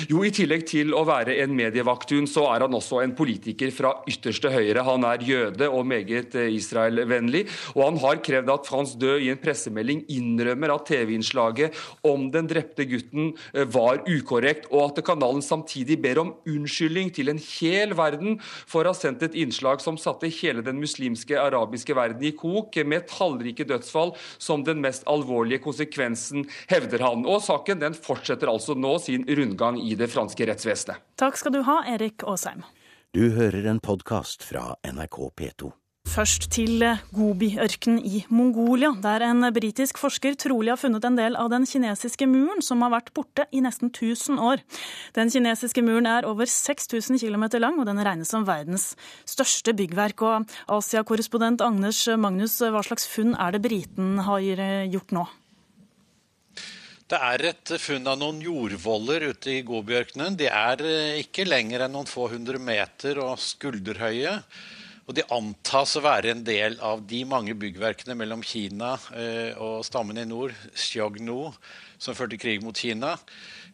Jo, 0.10 0.24
I 0.26 0.32
tillegg 0.34 0.64
til 0.70 0.94
å 0.96 1.04
være 1.06 1.36
en 1.44 1.54
medievaktun, 1.56 2.26
så 2.30 2.46
er 2.54 2.64
han 2.66 2.76
også 2.76 3.02
en 3.04 3.14
politiker 3.18 3.70
fra 3.76 3.92
ytterste 4.10 4.50
høyre. 4.54 4.82
Han 4.88 5.04
er 5.06 5.26
jøde 5.28 5.68
og 5.70 5.86
meget 5.88 6.38
eh, 6.40 6.50
Israel-vennlig. 6.56 7.44
Og 7.76 7.84
han 7.86 8.00
har 8.02 8.22
krevd 8.26 8.52
at 8.54 8.70
Frans 8.70 8.96
Død 9.00 9.26
i 9.26 9.30
en 9.34 9.42
pressemelding 9.42 10.04
innrømmer 10.12 10.74
at 10.74 10.88
TV-innslaget 10.90 11.78
om 12.10 12.26
den 12.34 12.50
drepte 12.50 12.88
gutten 12.90 13.34
eh, 13.54 13.68
var 13.70 14.02
ukorrekt, 14.08 14.70
og 14.72 14.88
at 14.88 15.04
kanalen 15.06 15.44
samtidig 15.46 16.00
ber 16.02 16.24
om 16.24 16.34
unnskyldning 16.50 17.12
til 17.14 17.34
en 17.34 17.42
hel 17.44 17.94
verden 17.98 18.40
for 18.42 18.84
å 18.84 18.94
ha 18.94 18.98
sendt 18.98 19.26
et 19.28 19.38
innslag 19.40 19.84
som 19.84 20.00
satte 20.00 20.32
hele 20.40 20.66
den 20.66 20.80
muslimske 20.82 21.38
arabiske 21.40 21.96
verden 21.98 22.24
i 22.26 22.34
kok, 22.38 22.80
med 22.88 23.06
tallrike 23.12 23.68
dødsfall 23.70 24.16
som 24.42 24.64
den 24.66 24.82
mest 24.84 25.06
alvorlige 25.12 25.62
konsekvensen, 25.64 26.48
hevder 26.72 27.04
han. 27.06 27.28
Og 27.30 27.44
saken 27.46 27.84
den 27.84 27.96
fortsetter 27.98 28.50
altså 28.50 28.76
nå 28.80 28.96
sin 29.04 29.28
rundgang 29.30 29.73
gang 29.74 29.82
i 29.82 29.96
det 29.96 30.10
franske 30.12 30.48
rettsvesenet. 30.48 31.04
Takk 31.20 31.38
skal 31.40 31.54
du 31.54 31.64
ha, 31.66 31.84
Erik 31.88 32.24
Aasheim. 32.24 32.64
Du 33.14 33.30
hører 33.36 33.70
en 33.70 33.80
podkast 33.80 34.44
fra 34.46 34.76
NRK 34.86 35.18
P2. 35.38 35.72
Først 36.14 36.50
til 36.52 36.82
Gobi-ørkenen 37.16 38.02
i 38.04 38.26
Mongolia, 38.28 38.90
der 39.02 39.24
en 39.24 39.46
britisk 39.56 39.98
forsker 40.02 40.36
trolig 40.36 40.74
har 40.74 40.82
funnet 40.82 41.06
en 41.08 41.16
del 41.16 41.38
av 41.40 41.48
den 41.54 41.64
kinesiske 41.66 42.28
muren 42.28 42.60
som 42.62 42.84
har 42.84 42.92
vært 42.92 43.14
borte 43.16 43.46
i 43.56 43.62
nesten 43.64 43.88
1000 43.88 44.42
år. 44.44 44.60
Den 45.16 45.32
kinesiske 45.32 45.82
muren 45.82 46.10
er 46.12 46.28
over 46.28 46.50
6000 46.50 47.22
km 47.24 47.48
lang, 47.64 47.80
og 47.80 47.88
den 47.88 48.04
regnes 48.04 48.34
som 48.36 48.44
verdens 48.46 48.98
største 49.24 49.74
byggverk. 49.80 50.26
Og 50.28 50.58
Asia-korrespondent 50.68 51.64
Agnes 51.64 52.04
Magnus, 52.20 52.60
hva 52.60 52.84
slags 52.84 53.08
funn 53.08 53.32
er 53.40 53.56
det 53.56 53.64
briten 53.64 54.20
har 54.28 54.44
gjort 54.92 55.16
nå? 55.16 55.26
Det 57.12 57.18
er 57.20 57.42
et 57.50 57.72
funn 57.84 58.08
av 58.08 58.16
noen 58.22 58.38
jordvoller 58.42 59.26
ute 59.34 59.58
i 59.58 59.64
Gobiørkenen. 59.68 60.38
De 60.40 60.48
er 60.48 60.84
eh, 60.88 61.18
ikke 61.20 61.44
lenger 61.44 61.84
enn 61.84 61.92
noen 61.98 62.08
få 62.08 62.30
hundre 62.32 62.62
meter 62.64 63.20
og 63.20 63.36
skulderhøye. 63.44 64.38
Og 65.04 65.18
de 65.18 65.26
antas 65.36 65.98
å 66.00 66.04
være 66.06 66.32
en 66.32 66.46
del 66.48 66.78
av 66.80 67.04
de 67.10 67.20
mange 67.28 67.58
byggverkene 67.60 68.16
mellom 68.16 68.40
Kina 68.48 68.94
eh, 69.20 69.52
og 69.60 69.84
stammen 69.84 70.22
i 70.22 70.24
nord, 70.30 70.56
Xiognu, 70.80 71.52
som 72.00 72.16
førte 72.16 72.40
krig 72.40 72.64
mot 72.64 72.80
Kina, 72.80 73.18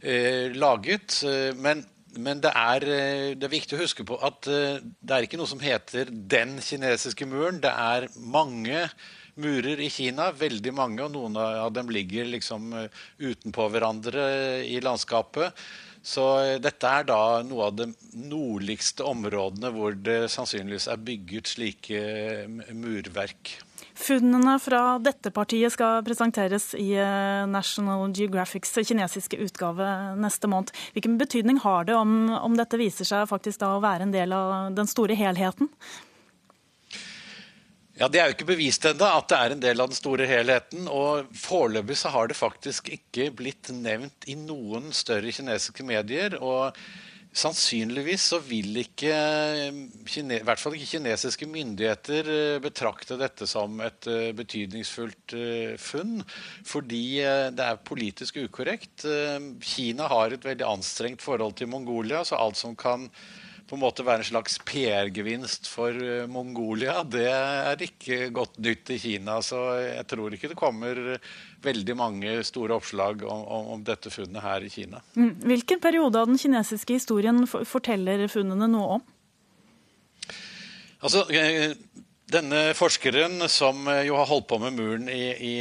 eh, 0.01 0.49
laget. 0.57 1.21
Men, 1.61 1.85
men 2.17 2.41
det, 2.41 2.55
er, 2.57 2.87
det, 2.89 3.45
er, 3.45 3.53
viktig 3.53 3.77
å 3.77 3.83
huske 3.83 4.07
på 4.09 4.17
at 4.25 4.41
det 4.49 5.13
er 5.13 5.29
ikke 5.29 5.37
noe 5.37 5.53
som 5.53 5.61
heter 5.61 6.09
'den 6.09 6.57
kinesiske 6.65 7.29
muren'. 7.29 7.61
Det 7.61 7.77
er 7.77 8.09
mange 8.17 8.87
murer 9.39 9.81
i 9.81 9.89
Kina, 9.91 10.31
veldig 10.35 10.73
mange, 10.75 11.05
og 11.05 11.13
noen 11.15 11.37
av 11.39 11.71
dem 11.75 11.91
ligger 11.93 12.27
liksom 12.29 12.73
eh, 12.75 13.05
utenpå 13.19 13.69
hverandre 13.71 14.25
i 14.67 14.79
landskapet. 14.83 15.55
Så 16.01 16.25
eh, 16.43 16.57
dette 16.63 16.91
er 16.91 17.07
da 17.09 17.21
noe 17.45 17.69
av 17.69 17.79
de 17.79 17.89
nordligste 18.19 19.07
områdene 19.07 19.71
hvor 19.75 19.95
det 19.95 20.21
sannsynligvis 20.33 20.89
er 20.91 21.01
bygget 21.09 21.55
slike 21.55 22.03
eh, 22.03 22.71
murverk. 22.75 23.57
Funnene 23.99 24.53
fra 24.63 24.95
dette 25.03 25.27
partiet 25.35 25.73
skal 25.73 26.05
presenteres 26.07 26.69
i 26.79 26.93
National 27.51 28.05
Geographics 28.15 28.71
kinesiske 28.87 29.35
utgave 29.43 29.89
neste 30.15 30.47
måned. 30.47 30.71
Hvilken 30.95 31.17
betydning 31.19 31.59
har 31.65 31.83
det 31.89 31.97
om, 31.99 32.29
om 32.31 32.55
dette 32.55 32.79
viser 32.79 33.07
seg 33.09 33.27
faktisk 33.27 33.65
å 33.67 33.81
være 33.83 34.07
en 34.07 34.15
del 34.15 34.31
av 34.31 34.71
den 34.77 34.87
store 34.87 35.19
helheten? 35.19 35.67
Ja, 37.99 38.07
Det 38.07 38.19
er 38.21 38.29
jo 38.29 38.37
ikke 38.37 38.53
bevist 38.53 38.85
ennå 38.87 39.07
at 39.11 39.27
det 39.27 39.37
er 39.37 39.53
en 39.53 39.61
del 39.63 39.81
av 39.83 39.89
den 39.91 39.97
store 39.97 40.23
helheten. 40.29 40.87
og 40.87 41.27
Foreløpig 41.35 41.97
så 41.99 42.13
har 42.13 42.29
det 42.31 42.37
faktisk 42.39 42.87
ikke 42.95 43.27
blitt 43.35 43.73
nevnt 43.75 44.23
i 44.31 44.37
noen 44.39 44.93
større 44.95 45.33
kinesiske 45.35 45.83
medier. 45.83 46.37
og 46.39 46.77
Sannsynligvis 47.29 48.23
så 48.31 48.39
vil 48.41 48.79
ikke, 48.81 49.11
i 49.11 50.39
hvert 50.47 50.61
fall 50.63 50.77
ikke 50.77 50.95
kinesiske 50.95 51.45
myndigheter 51.45 52.31
eh, 52.33 52.61
betrakte 52.63 53.19
dette 53.19 53.45
som 53.45 53.75
et 53.85 54.07
eh, 54.09 54.31
betydningsfullt 54.33 55.35
eh, 55.37 55.75
funn, 55.77 56.23
fordi 56.65 57.03
det 57.53 57.67
er 57.67 57.83
politisk 57.85 58.39
ukorrekt. 58.41 59.05
Kina 59.61 60.07
har 60.09 60.33
et 60.33 60.49
veldig 60.49 60.65
anstrengt 60.71 61.21
forhold 61.21 61.59
til 61.59 61.69
Mongolia, 61.69 62.23
så 62.25 62.39
alt 62.39 62.57
som 62.57 62.73
kan 62.79 63.05
på 63.69 63.77
en 63.77 63.83
måte 63.83 64.03
være 64.05 64.23
en 64.23 64.29
slags 64.31 64.57
PR-gevinst 64.65 65.67
for 65.69 65.93
eh, 65.93 66.25
Mongolia, 66.31 67.03
det 67.05 67.27
er 67.29 67.83
ikke 67.85 68.31
godt 68.33 68.57
nytt 68.65 68.89
i 68.95 68.97
Kina. 69.01 69.37
Så 69.45 69.59
jeg 69.83 70.07
tror 70.09 70.33
ikke 70.33 70.49
det 70.49 70.57
kommer 70.57 70.97
veldig 71.61 71.95
mange 71.99 72.33
store 72.47 72.79
oppslag 72.79 73.21
om, 73.29 73.43
om 73.75 73.83
dette 73.85 74.09
funnet 74.13 74.41
her 74.41 74.65
i 74.65 74.71
Kina. 74.73 75.03
Mm. 75.13 75.35
Hvilken 75.51 75.83
periode 75.83 76.17
av 76.17 76.31
den 76.31 76.41
kinesiske 76.41 76.97
historien 76.97 77.43
forteller 77.47 78.25
funnene 78.31 78.69
noe 78.71 78.97
om? 78.97 79.05
Altså, 81.05 81.27
eh, 81.29 81.77
denne 82.29 82.63
forskeren 82.77 83.45
som 83.53 83.85
eh, 83.85 84.07
jo 84.09 84.17
har 84.17 84.31
holdt 84.31 84.49
på 84.49 84.59
med 84.65 84.79
muren 84.81 85.13
i, 85.13 85.29
i 85.29 85.53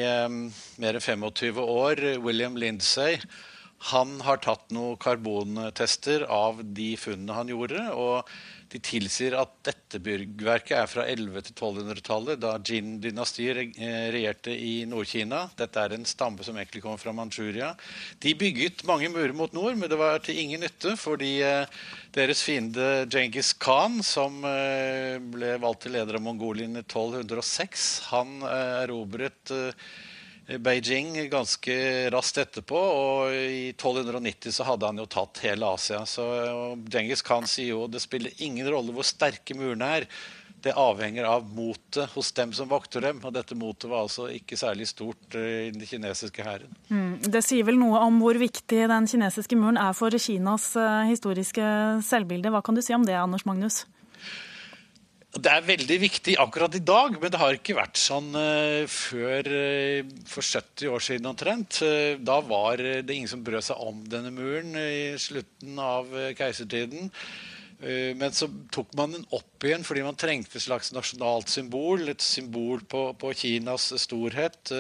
mer 0.81 0.97
enn 0.97 1.05
25 1.05 1.61
år, 1.61 2.03
William 2.25 2.57
Lindsay, 2.57 3.21
han 3.79 4.21
har 4.27 4.41
tatt 4.43 4.71
noen 4.75 4.99
karbontester 5.01 6.25
av 6.27 6.65
de 6.65 6.93
funnene 6.99 7.37
han 7.37 7.53
gjorde. 7.53 7.85
og 7.95 8.29
de 8.69 8.81
tilsier 8.85 9.33
at 9.39 9.53
dette 9.65 10.01
byggverket 10.05 10.75
er 10.77 10.89
fra 10.91 11.05
1100- 11.09 11.47
til 11.47 11.55
1200-tallet, 11.55 12.41
da 12.43 12.57
Jin-dynastiet 12.61 13.79
eh, 13.81 14.09
regjerte 14.13 14.53
i 14.53 14.83
Nord-Kina. 14.89 15.47
Dette 15.57 15.81
er 15.81 15.95
en 15.97 16.05
stamme 16.09 16.45
som 16.45 16.59
egentlig 16.59 16.83
kommer 16.85 17.01
fra 17.01 17.15
Manchuria. 17.17 17.71
De 18.21 18.35
bygget 18.37 18.85
mange 18.89 19.09
murer 19.13 19.33
mot 19.37 19.55
nord, 19.57 19.79
men 19.81 19.89
det 19.89 20.01
var 20.01 20.21
til 20.25 20.41
ingen 20.43 20.61
nytte, 20.65 20.99
fordi 21.01 21.39
eh, 21.47 21.81
deres 22.17 22.45
fiende 22.45 23.07
Djengis 23.09 23.55
Khan, 23.63 24.03
som 24.05 24.45
eh, 24.45 25.17
ble 25.33 25.55
valgt 25.63 25.87
til 25.87 25.97
leder 25.97 26.21
av 26.21 26.27
Mongolien 26.27 26.77
i 26.77 26.85
1206, 26.85 27.89
han 28.13 28.37
erobret 28.53 29.57
Beijing 30.57 31.13
ganske 31.29 31.75
raskt 32.11 32.39
etterpå, 32.41 32.79
og 32.81 33.35
i 33.37 33.69
1290 33.75 34.55
så 34.57 34.65
hadde 34.65 34.89
han 34.89 35.01
jo 35.03 35.05
tatt 35.11 35.43
hele 35.45 35.69
Asia. 35.77 36.01
Så 36.09 36.25
Djengis 36.89 37.23
Khan 37.27 37.45
sier 37.45 37.75
jo 37.75 37.89
det 37.91 38.01
spiller 38.01 38.33
ingen 38.45 38.71
rolle 38.73 38.95
hvor 38.97 39.05
sterke 39.05 39.57
murene 39.59 39.91
er. 39.99 40.07
Det 40.65 40.73
avhenger 40.73 41.29
av 41.29 41.45
motet 41.55 42.09
hos 42.17 42.33
dem 42.35 42.55
som 42.57 42.71
vokter 42.71 43.05
dem. 43.05 43.21
Og 43.23 43.35
dette 43.37 43.55
motet 43.61 43.91
var 43.93 44.07
altså 44.07 44.31
ikke 44.33 44.57
særlig 44.59 44.89
stort 44.91 45.37
eh, 45.39 45.69
i 45.69 45.71
den 45.75 45.85
kinesiske 45.87 46.43
hæren. 46.43 46.73
Mm, 46.89 47.29
det 47.29 47.45
sier 47.47 47.69
vel 47.69 47.79
noe 47.79 48.01
om 48.09 48.19
hvor 48.25 48.41
viktig 48.41 48.89
den 48.91 49.07
kinesiske 49.11 49.59
muren 49.61 49.79
er 49.79 49.95
for 49.95 50.17
Kinas 50.17 50.73
eh, 50.81 51.13
historiske 51.13 51.69
selvbilde. 52.09 52.51
Hva 52.57 52.65
kan 52.65 52.75
du 52.75 52.83
si 52.83 52.97
om 52.97 53.07
det, 53.07 53.21
Anders 53.21 53.47
Magnus? 53.47 53.85
Det 55.29 55.51
er 55.53 55.61
veldig 55.61 55.97
viktig 56.01 56.35
akkurat 56.41 56.73
i 56.79 56.81
dag, 56.81 57.19
men 57.21 57.29
det 57.29 57.39
har 57.41 57.53
ikke 57.53 57.77
vært 57.77 57.99
sånn 58.01 58.31
uh, 58.33 58.89
før 58.89 59.45
uh, 59.53 60.15
for 60.25 60.41
70 60.41 60.89
år 60.89 61.05
siden 61.05 61.29
omtrent. 61.29 61.83
Uh, 61.85 62.17
da 62.17 62.39
var 62.41 62.81
det 62.81 63.13
ingen 63.13 63.29
som 63.29 63.43
brød 63.45 63.67
seg 63.67 63.83
om 63.85 64.01
denne 64.09 64.33
muren 64.33 64.73
i 64.81 65.13
slutten 65.21 65.77
av 65.85 66.09
keisertiden. 66.39 67.13
Men 67.79 68.33
så 68.35 68.49
tok 68.75 68.89
man 68.99 69.13
den 69.15 69.27
opp 69.37 69.63
igjen 69.63 69.85
fordi 69.87 70.01
man 70.03 70.17
trengte 70.19 70.57
et 70.59 70.65
slags 70.65 70.89
nasjonalt 70.91 71.47
symbol. 71.53 72.09
Et 72.11 72.25
symbol 72.25 72.81
på, 72.91 73.05
på 73.15 73.31
Kinas 73.39 73.93
storhet. 74.03 74.73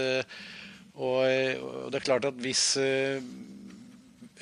Og, 0.98 1.20
det 1.22 2.00
er 2.00 2.06
klart 2.08 2.26
at 2.26 2.40
hvis 2.42 2.72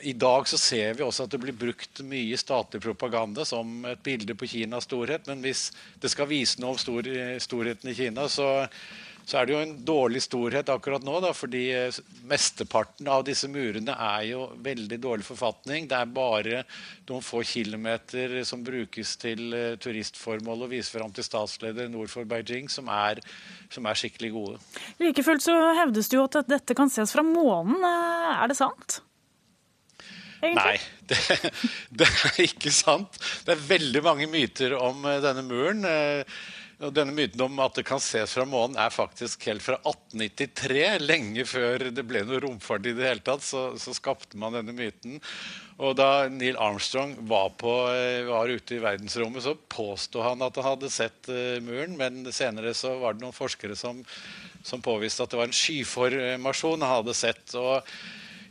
i 0.02 0.12
dag 0.12 0.48
så 0.48 0.58
ser 0.58 0.94
vi 0.94 1.04
også 1.06 1.26
at 1.26 1.32
det 1.32 1.40
blir 1.42 1.56
brukt 1.56 2.02
mye 2.06 2.36
statlig 2.40 2.82
propaganda 2.84 3.44
som 3.48 3.84
et 3.88 4.02
bilde 4.04 4.36
på 4.36 4.48
Kinas 4.50 4.88
storhet. 4.88 5.26
Men 5.30 5.42
hvis 5.44 5.70
det 6.02 6.12
skal 6.12 6.30
vise 6.30 6.60
noe 6.60 6.74
om 6.74 6.80
stor, 6.80 7.08
storheten 7.42 7.90
i 7.90 7.96
Kina, 7.96 8.26
så, 8.28 8.66
så, 9.24 9.38
er 9.38 9.46
det 9.46 9.54
jo 9.54 9.62
en 9.64 9.74
dårlig 9.88 10.22
storhet 10.26 10.68
akkurat 10.72 11.06
nå. 11.06 11.16
Da, 11.24 11.32
fordi 11.36 11.62
eh, 11.74 12.00
mesteparten 12.28 13.08
av 13.12 13.24
disse 13.26 13.48
murene 13.50 13.96
er 14.08 14.28
jo 14.32 14.50
veldig 14.66 15.00
dårlig 15.02 15.26
forfatning. 15.28 15.88
Det 15.90 15.98
er 15.98 16.14
bare 16.18 16.62
noen 17.08 17.24
få 17.24 17.42
kilometer 17.46 18.38
som 18.48 18.64
brukes 18.66 19.16
til 19.22 19.48
uh, 19.54 19.74
turistformål 19.82 20.66
og 20.66 20.72
viser 20.74 20.98
fram 20.98 21.14
til 21.14 21.26
statsleder 21.26 21.90
nord 21.92 22.12
for 22.12 22.28
Beijing, 22.28 22.68
som 22.72 22.90
er, 22.92 23.22
som 23.72 23.88
er 23.88 23.98
skikkelig 23.98 24.34
gode. 24.36 24.62
Like 25.02 25.24
fullt 25.26 25.46
så 25.46 25.56
hevdes 25.80 26.12
det 26.12 26.20
jo 26.20 26.28
at 26.28 26.42
dette 26.50 26.78
kan 26.78 26.92
ses 26.92 27.16
fra 27.16 27.26
månen. 27.26 27.80
Eh, 27.80 28.32
er 28.36 28.52
det 28.52 28.60
sant? 28.60 29.00
Egentlig? 30.42 30.60
Nei, 30.60 30.76
det, 31.10 31.50
det, 32.02 32.10
er 32.10 32.44
ikke 32.46 32.72
sant. 32.74 33.18
Det 33.46 33.56
er 33.56 33.66
veldig 33.72 34.04
mange 34.06 34.28
myter 34.30 34.76
om 34.78 35.04
eh, 35.08 35.22
denne 35.24 35.44
muren. 35.46 35.84
Eh, 35.88 36.38
og 36.84 36.92
denne 36.92 37.14
myten 37.16 37.40
om 37.40 37.60
at 37.64 37.78
det 37.78 37.86
kan 37.88 38.00
ses 38.04 38.34
fra 38.36 38.44
månen, 38.44 38.76
er 38.76 38.92
faktisk 38.92 39.46
helt 39.48 39.64
fra 39.64 39.78
1893. 39.78 40.82
Lenge 41.00 41.46
før 41.48 41.86
det 41.88 42.04
ble 42.04 42.20
noe 42.28 42.40
romfart 42.44 42.84
i 42.84 42.92
det 42.98 43.06
hele 43.06 43.24
tatt, 43.24 43.46
så, 43.46 43.70
så 43.80 43.94
skapte 43.96 44.36
man 44.36 44.58
denne 44.58 44.74
myten. 44.76 45.16
Og 45.80 45.96
da 45.96 46.26
Neil 46.32 46.58
Armstrong 46.60 47.14
var, 47.30 47.54
på, 47.56 47.72
eh, 47.94 48.28
var 48.28 48.52
ute 48.52 48.76
i 48.76 48.82
verdensrommet, 48.84 49.46
så 49.46 49.56
påsto 49.72 50.20
han 50.24 50.44
at 50.44 50.60
han 50.60 50.68
hadde 50.74 50.92
sett 50.92 51.32
muren, 51.64 51.96
men 51.96 52.28
senere 52.28 52.76
så 52.76 52.92
var 53.00 53.16
det 53.16 53.24
noen 53.24 53.36
forskere 53.36 53.76
som, 53.76 54.04
som 54.60 54.84
påviste 54.84 55.24
at 55.24 55.32
det 55.32 55.40
var 55.40 55.48
en 55.48 55.56
skyformasjon 55.56 56.84
han 56.84 56.96
hadde 56.98 57.16
sett. 57.16 57.56
og 57.56 57.88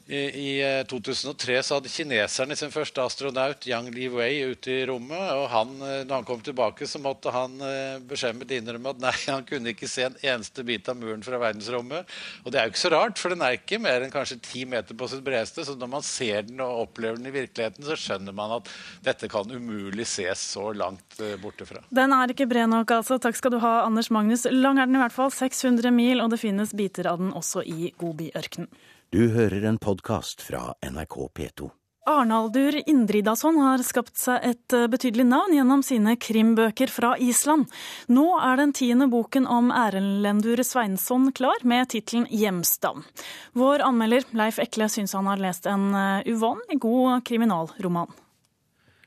i 0.07 0.83
2003 0.87 1.55
eh, 1.55 1.61
så 1.65 1.79
hadde 1.79 1.89
kineserne 1.89 2.55
sin 2.55 2.69
første 2.69 3.01
astronaut, 3.01 3.65
Yang 3.65 3.89
Li-Wei, 3.95 4.43
ute 4.51 4.69
i 4.69 4.83
rommet. 4.85 5.31
og 5.33 5.47
han, 5.49 5.71
eh, 5.81 6.03
når 6.05 6.19
han 6.19 6.27
kom 6.27 6.43
tilbake, 6.45 6.85
så 6.85 7.01
måtte 7.01 7.33
han 7.33 7.57
eh, 7.65 7.97
beskjemmet 8.05 8.53
innrømme 8.53 8.93
at 8.93 9.01
nei, 9.07 9.15
han 9.25 9.47
kunne 9.49 9.73
ikke 9.73 9.89
se 9.89 10.05
en 10.05 10.19
eneste 10.21 10.63
bit 10.67 10.91
av 10.93 10.99
muren 10.99 11.25
fra 11.25 11.39
verdensrommet. 11.41 12.13
Og 12.45 12.53
det 12.53 12.61
er 12.61 12.69
jo 12.69 12.75
ikke 12.75 12.83
så 12.83 12.93
rart, 12.93 13.17
for 13.17 13.33
den 13.33 13.41
er 13.41 13.57
ikke 13.57 13.81
mer 13.81 14.05
enn 14.05 14.13
kanskje 14.13 14.37
ti 14.45 14.65
meter 14.69 14.93
på 14.93 15.09
sitt 15.09 15.25
bredeste. 15.25 15.65
Så 15.65 15.73
når 15.73 15.93
man 15.97 16.05
ser 16.05 16.45
den 16.51 16.61
og 16.61 16.85
opplever 16.85 17.17
den 17.17 17.31
i 17.31 17.33
virkeligheten, 17.33 17.89
så 17.89 17.97
skjønner 17.97 18.35
man 18.35 18.59
at 18.59 18.69
dette 19.09 19.29
kan 19.31 19.49
umulig 19.49 20.05
ses 20.05 20.43
så 20.53 20.69
langt 20.69 21.17
borte 21.41 21.65
fra. 21.65 21.81
Den 21.89 22.13
er 22.13 22.29
ikke 22.29 22.45
bred 22.51 22.69
nok, 22.69 22.99
altså. 22.99 23.17
Takk 23.17 23.41
skal 23.41 23.57
du 23.57 23.63
ha, 23.63 23.79
Anders 23.87 24.13
Magnus. 24.13 24.45
Lang 24.53 24.77
er 24.77 24.85
den 24.85 24.99
i 24.99 25.01
hvert 25.01 25.15
fall, 25.15 25.33
600 25.33 25.89
mil, 25.95 26.21
og 26.21 26.29
det 26.35 26.43
finnes 26.45 26.77
biter 26.77 27.09
av 27.09 27.23
den 27.23 27.33
også 27.33 27.65
i 27.65 27.89
Gobiørkenen. 27.97 28.69
Du 29.15 29.29
hører 29.31 29.63
en 29.63 29.77
podkast 29.79 30.41
fra 30.43 30.73
NRK 30.83 31.13
P2. 31.37 31.69
Arnaldur 32.05 32.75
Indridason 32.89 33.55
har 33.63 33.79
skapt 33.87 34.17
seg 34.19 34.43
et 34.43 34.75
eh, 34.75 34.89
betydelig 34.91 35.23
navn 35.29 35.55
gjennom 35.55 35.83
sine 35.87 36.17
krimbøker 36.19 36.91
fra 36.91 37.13
Island. 37.23 37.69
Nå 38.11 38.25
er 38.43 38.59
den 38.59 38.73
tiende 38.75 39.07
boken 39.13 39.47
om 39.47 39.71
Erlendur 39.71 40.59
Sveinsson 40.67 41.29
klar, 41.37 41.63
med 41.63 41.93
tittelen 41.95 42.27
Hjemstavn. 42.27 43.07
Vår 43.55 43.85
anmelder 43.87 44.27
Leif 44.35 44.59
Ekle 44.59 44.91
syns 44.91 45.15
han 45.15 45.31
har 45.31 45.39
lest 45.39 45.71
en 45.71 45.87
eh, 45.95 46.27
uvanlig 46.35 46.81
god 46.83 47.23
kriminalroman. 47.31 48.11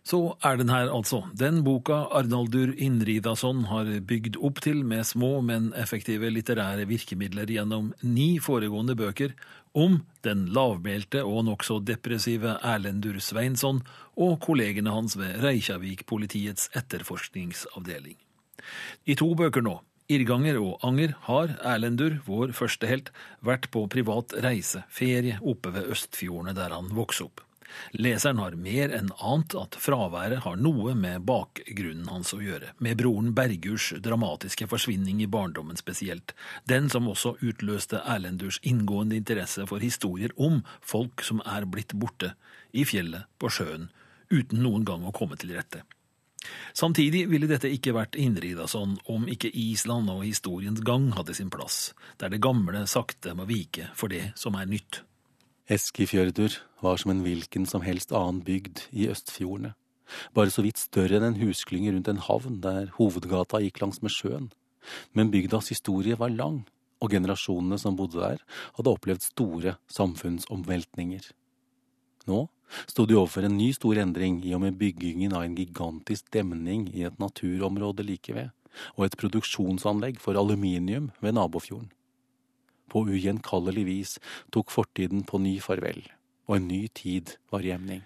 Så 0.09 0.39
er 0.41 0.57
den 0.57 0.71
her, 0.73 0.89
altså. 0.89 1.21
Den 1.37 1.61
boka 1.67 2.07
Arnaldur 2.17 2.71
Indridason 2.81 3.67
har 3.69 3.91
bygd 4.09 4.39
opp 4.41 4.63
til 4.65 4.81
med 4.89 5.05
små, 5.05 5.43
men 5.45 5.69
effektive 5.77 6.31
litterære 6.33 6.87
virkemidler 6.89 7.51
gjennom 7.53 7.91
ni 8.01 8.39
foregående 8.41 8.97
bøker 8.97 9.35
om 9.79 10.01
den 10.27 10.47
lavmælte 10.55 11.23
og 11.25 11.45
nokså 11.47 11.79
depressive 11.87 12.57
Erlendur 12.67 13.21
Sveinsson 13.23 13.83
og 14.19 14.39
kollegene 14.45 14.93
hans 14.95 15.17
ved 15.19 15.39
Reykjavik-politiets 15.45 16.71
etterforskningsavdeling. 16.79 18.19
I 19.07 19.17
to 19.19 19.31
bøker 19.39 19.65
nå, 19.65 19.79
Irrganger 20.09 20.59
og 20.61 20.85
Anger, 20.89 21.15
har 21.29 21.55
Erlendur, 21.75 22.19
vår 22.27 22.55
første 22.57 22.89
helt, 22.89 23.13
vært 23.45 23.69
på 23.75 23.85
privat 23.93 24.35
reise, 24.45 24.83
ferie, 24.89 25.39
oppe 25.41 25.73
ved 25.75 25.91
Østfjordene 25.93 26.57
der 26.57 26.75
han 26.75 26.91
vokste 26.97 27.29
opp. 27.29 27.45
Leseren 27.97 28.41
har 28.43 28.57
mer 28.59 28.93
enn 28.95 29.11
ant 29.19 29.55
at 29.59 29.77
fraværet 29.81 30.45
har 30.45 30.57
noe 30.61 30.95
med 30.99 31.25
bakgrunnen 31.29 32.09
hans 32.13 32.33
å 32.37 32.41
gjøre, 32.43 32.73
med 32.79 32.99
broren 33.01 33.35
Bergurs 33.37 33.91
dramatiske 34.05 34.69
forsvinning 34.71 35.23
i 35.25 35.31
barndommen 35.31 35.79
spesielt, 35.81 36.35
den 36.69 36.89
som 36.93 37.09
også 37.11 37.37
utløste 37.41 38.03
Erlendurs 38.05 38.61
inngående 38.63 39.19
interesse 39.19 39.67
for 39.69 39.85
historier 39.85 40.35
om 40.37 40.63
folk 40.81 41.25
som 41.27 41.43
er 41.47 41.69
blitt 41.69 41.95
borte, 41.99 42.35
i 42.73 42.85
fjellet, 42.85 43.29
på 43.41 43.49
sjøen, 43.53 43.89
uten 44.29 44.61
noen 44.63 44.85
gang 44.89 45.07
å 45.09 45.15
komme 45.15 45.39
til 45.41 45.55
rette. 45.57 45.85
Samtidig 46.73 47.25
ville 47.31 47.49
dette 47.51 47.71
ikke 47.73 47.95
vært 47.97 48.17
innrida 48.21 48.69
sånn 48.71 48.97
om 49.11 49.27
ikke 49.29 49.51
Island 49.51 50.11
og 50.13 50.25
historiens 50.25 50.81
gang 50.87 51.11
hadde 51.17 51.35
sin 51.37 51.51
plass, 51.53 51.93
der 52.21 52.33
det 52.33 52.43
gamle 52.45 52.87
sakte 52.87 53.35
må 53.37 53.49
vike 53.49 53.91
for 53.99 54.13
det 54.13 54.31
som 54.39 54.57
er 54.59 54.69
nytt. 54.71 55.03
Eskifjørdur 55.69 56.55
var 56.81 56.97
som 56.97 57.11
en 57.13 57.19
hvilken 57.21 57.67
som 57.69 57.83
helst 57.85 58.15
annen 58.17 58.41
bygd 58.41 58.87
i 58.97 59.05
Østfjordene, 59.13 59.75
bare 60.33 60.49
så 60.49 60.63
vidt 60.65 60.81
større 60.81 61.19
enn 61.19 61.27
en 61.27 61.41
husklynge 61.43 61.93
rundt 61.93 62.09
en 62.09 62.23
havn 62.25 62.55
der 62.65 62.89
hovedgata 62.95 63.61
gikk 63.61 63.83
langs 63.83 64.01
med 64.01 64.15
sjøen. 64.15 64.47
Men 65.13 65.29
bygdas 65.29 65.69
historie 65.69 66.17
var 66.17 66.33
lang, 66.33 66.63
og 67.05 67.13
generasjonene 67.13 67.77
som 67.83 67.99
bodde 67.99 68.17
der, 68.17 68.41
hadde 68.79 68.95
opplevd 68.97 69.27
store 69.27 69.77
samfunnsomveltninger. 69.93 71.29
Nå 72.33 72.41
sto 72.89 73.05
de 73.05 73.19
overfor 73.21 73.45
en 73.45 73.61
ny 73.61 73.69
stor 73.77 74.01
endring 74.01 74.41
i 74.49 74.57
og 74.57 74.65
med 74.65 74.81
byggingen 74.81 75.37
av 75.37 75.45
en 75.45 75.57
gigantisk 75.57 76.33
demning 76.33 76.89
i 76.97 77.05
et 77.05 77.21
naturområde 77.21 78.09
like 78.09 78.33
ved, 78.33 78.49
og 78.97 79.05
et 79.05 79.21
produksjonsanlegg 79.21 80.17
for 80.25 80.41
aluminium 80.41 81.13
ved 81.21 81.37
nabofjorden. 81.37 81.93
På 82.89 83.07
ugjenkallelig 83.09 83.87
vis 83.89 84.19
tok 84.55 84.73
fortiden 84.75 85.25
på 85.29 85.41
ny 85.43 85.59
farvel, 85.65 86.05
og 86.49 86.61
en 86.61 86.71
ny 86.71 86.87
tid 86.95 87.37
var 87.53 87.67
jevning. 87.67 88.05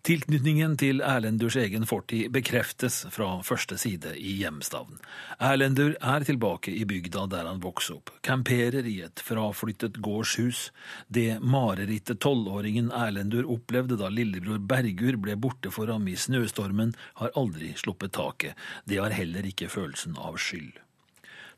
Tilknytningen 0.00 0.78
til 0.80 1.02
Erlendurs 1.04 1.58
egen 1.60 1.82
fortid 1.84 2.30
bekreftes 2.32 3.02
fra 3.12 3.42
første 3.44 3.76
side 3.76 4.14
i 4.16 4.32
hjemstavn. 4.38 4.96
Erlendur 5.44 5.92
er 6.00 6.24
tilbake 6.24 6.72
i 6.72 6.86
bygda 6.88 7.26
der 7.28 7.44
han 7.50 7.60
vokste 7.60 7.98
opp, 7.98 8.14
camperer 8.24 8.88
i 8.88 8.96
et 9.04 9.20
fraflyttet 9.20 10.00
gårdshus. 10.00 10.70
Det 11.12 11.36
marerittet 11.44 12.22
tolvåringen 12.24 12.88
Erlendur 12.96 13.52
opplevde 13.52 14.00
da 14.00 14.08
lillebror 14.08 14.62
Bergur 14.72 15.20
ble 15.20 15.36
borte 15.36 15.68
for 15.74 15.92
ham 15.92 16.08
i 16.08 16.16
snøstormen, 16.16 16.96
har 17.20 17.36
aldri 17.36 17.74
sluppet 17.76 18.16
taket. 18.16 18.56
Det 18.88 19.02
har 19.04 19.12
heller 19.12 19.44
ikke 19.52 19.68
følelsen 19.68 20.16
av 20.16 20.40
skyld. 20.40 20.80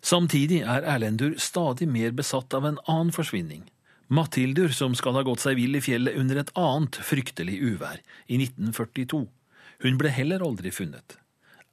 Samtidig 0.03 0.65
er 0.67 0.83
Erlendur 0.83 1.37
stadig 1.38 1.87
mer 1.88 2.11
besatt 2.11 2.55
av 2.59 2.67
en 2.67 2.81
annen 2.91 3.12
forsvinning. 3.15 3.69
Mathildur, 4.12 4.73
som 4.75 4.97
skal 4.99 5.15
ha 5.17 5.23
gått 5.25 5.45
seg 5.45 5.57
vill 5.57 5.79
i 5.79 5.83
fjellet 5.85 6.19
under 6.19 6.43
et 6.43 6.51
annet 6.59 6.99
fryktelig 7.07 7.61
uvær, 7.62 8.03
i 8.27 8.41
1942. 8.43 9.23
Hun 9.87 10.01
ble 10.01 10.11
heller 10.12 10.43
aldri 10.45 10.75
funnet. 10.75 11.17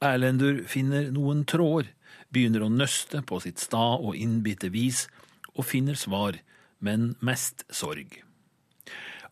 Erlendur 0.00 0.62
finner 0.70 1.10
noen 1.12 1.42
tråder, 1.44 1.90
begynner 2.30 2.64
å 2.64 2.72
nøste 2.72 3.20
på 3.26 3.42
sitt 3.42 3.60
sta 3.60 3.98
og 3.98 4.16
innbitte 4.16 4.70
vis, 4.72 5.08
og 5.52 5.66
finner 5.66 5.98
svar, 5.98 6.38
men 6.78 7.16
mest 7.20 7.66
sorg. 7.68 8.22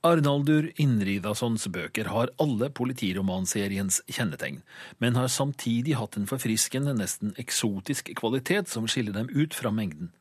Arnaldur 0.06 0.68
Innridasons 0.78 1.64
bøker 1.74 2.06
har 2.12 2.30
alle 2.38 2.68
politiromanseriens 2.70 3.98
kjennetegn, 4.06 4.60
men 5.02 5.18
har 5.18 5.26
samtidig 5.32 5.96
hatt 5.98 6.14
en 6.16 6.28
forfriskende, 6.30 6.94
nesten 6.94 7.34
eksotisk 7.40 8.12
kvalitet 8.18 8.70
som 8.70 8.86
skiller 8.86 9.16
dem 9.16 9.30
ut 9.34 9.56
fra 9.58 9.72
mengden. 9.74 10.12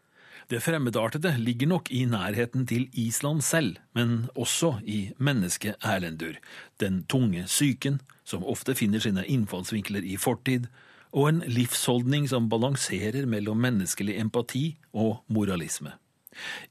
Det 0.50 0.64
fremmedartede 0.64 1.36
ligger 1.38 1.68
nok 1.68 1.92
i 1.92 2.06
nærheten 2.10 2.66
til 2.66 2.88
Island 2.94 3.44
selv, 3.44 3.78
men 3.94 4.30
også 4.36 4.80
i 4.82 5.12
mennesket 5.20 5.76
Erlendur, 5.84 6.40
den 6.80 7.04
tunge 7.04 7.44
psyken, 7.46 8.00
som 8.24 8.48
ofte 8.48 8.76
finner 8.76 9.04
sine 9.04 9.28
innfallsvinkler 9.28 10.08
i 10.08 10.18
fortid, 10.18 10.66
og 11.12 11.30
en 11.30 11.44
livsholdning 11.46 12.26
som 12.30 12.50
balanserer 12.50 13.28
mellom 13.30 13.60
menneskelig 13.62 14.18
empati 14.20 14.78
og 14.94 15.22
moralisme. 15.28 15.94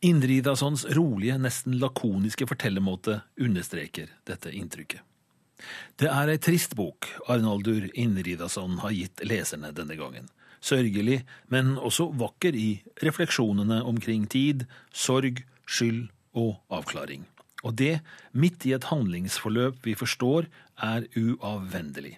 Indridasons 0.04 0.84
rolige, 0.96 1.36
nesten 1.40 1.78
lakoniske 1.80 2.48
fortellermåte 2.48 3.20
understreker 3.40 4.10
dette 4.28 4.52
inntrykket. 4.54 5.02
Det 5.96 6.08
er 6.12 6.28
ei 6.28 6.40
trist 6.42 6.74
bok 6.76 7.08
Arnaldur 7.32 7.86
Indridason 7.96 8.76
har 8.82 8.92
gitt 8.92 9.22
leserne 9.24 9.72
denne 9.76 9.96
gangen. 9.96 10.28
Sørgelig, 10.60 11.22
men 11.52 11.76
også 11.78 12.10
vakker 12.18 12.56
i 12.56 12.82
refleksjonene 13.04 13.82
omkring 13.86 14.26
tid, 14.28 14.66
sorg, 14.92 15.42
skyld 15.66 16.08
og 16.36 16.56
avklaring. 16.72 17.24
Og 17.64 17.74
det 17.80 18.00
midt 18.36 18.66
i 18.68 18.74
et 18.76 18.88
handlingsforløp 18.90 19.80
vi 19.86 19.96
forstår 19.98 20.48
er 20.84 21.06
uavvendelig. 21.16 22.16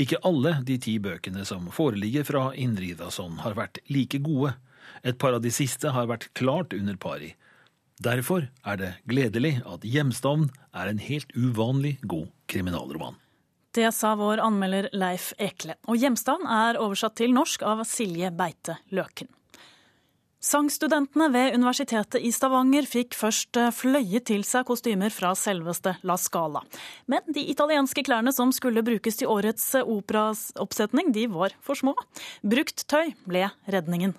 Ikke 0.00 0.20
alle 0.26 0.58
de 0.66 0.76
ti 0.82 0.98
bøkene 1.02 1.44
som 1.48 1.70
foreligger 1.74 2.26
fra 2.28 2.50
Indridason 2.54 3.40
har 3.44 3.56
vært 3.58 3.80
like 3.88 4.20
gode, 4.22 4.52
et 5.02 5.18
par 5.18 5.36
av 5.36 5.44
de 5.44 5.52
siste 5.54 5.92
har 5.94 6.08
vært 6.10 6.30
klart 6.38 6.74
under 6.76 6.96
pari. 7.00 7.34
Derfor 8.00 8.46
er 8.64 8.78
det 8.80 8.92
gledelig 9.08 9.58
at 9.68 9.84
Hjemstavn 9.84 10.48
er 10.72 10.88
en 10.88 11.02
helt 11.04 11.32
uvanlig 11.36 11.98
god 12.00 12.30
kriminalroman. 12.48 13.18
Det 13.76 13.90
sa 13.94 14.14
vår 14.18 14.40
anmelder 14.42 14.88
Leif 14.96 15.30
Ekle. 15.38 15.76
Og 15.86 16.00
Hjemstavn 16.00 16.48
er 16.48 16.80
oversatt 16.80 17.18
til 17.20 17.34
norsk 17.36 17.62
av 17.62 17.84
Silje 17.86 18.32
Beite 18.34 18.80
Løken. 18.90 19.28
Sangstudentene 20.40 21.26
ved 21.34 21.54
Universitetet 21.54 22.22
i 22.24 22.30
Stavanger 22.32 22.86
fikk 22.88 23.12
først 23.12 23.58
fløye 23.76 24.22
til 24.24 24.40
seg 24.48 24.64
kostymer 24.70 25.12
fra 25.12 25.34
selveste 25.36 25.92
La 26.08 26.16
Scala. 26.16 26.62
Men 27.12 27.20
de 27.28 27.44
italienske 27.52 28.06
klærne 28.08 28.32
som 28.32 28.48
skulle 28.56 28.80
brukes 28.86 29.20
til 29.20 29.28
årets 29.28 29.68
operaoppsetning, 29.82 31.12
de 31.12 31.26
var 31.28 31.52
for 31.60 31.76
små. 31.76 31.92
Brukt 32.40 32.86
tøy 32.88 33.12
ble 33.28 33.50
redningen. 33.68 34.16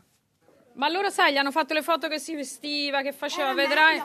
Ma 0.81 0.89
loro 0.89 1.11
sai, 1.11 1.31
gli 1.31 1.37
hanno 1.37 1.51
fatto 1.51 1.75
le 1.75 1.83
foto 1.83 2.07
che 2.07 2.17
si 2.17 2.33
vestiva, 2.33 3.03
che 3.03 3.11
faceva, 3.11 3.53
vedrai. 3.53 4.01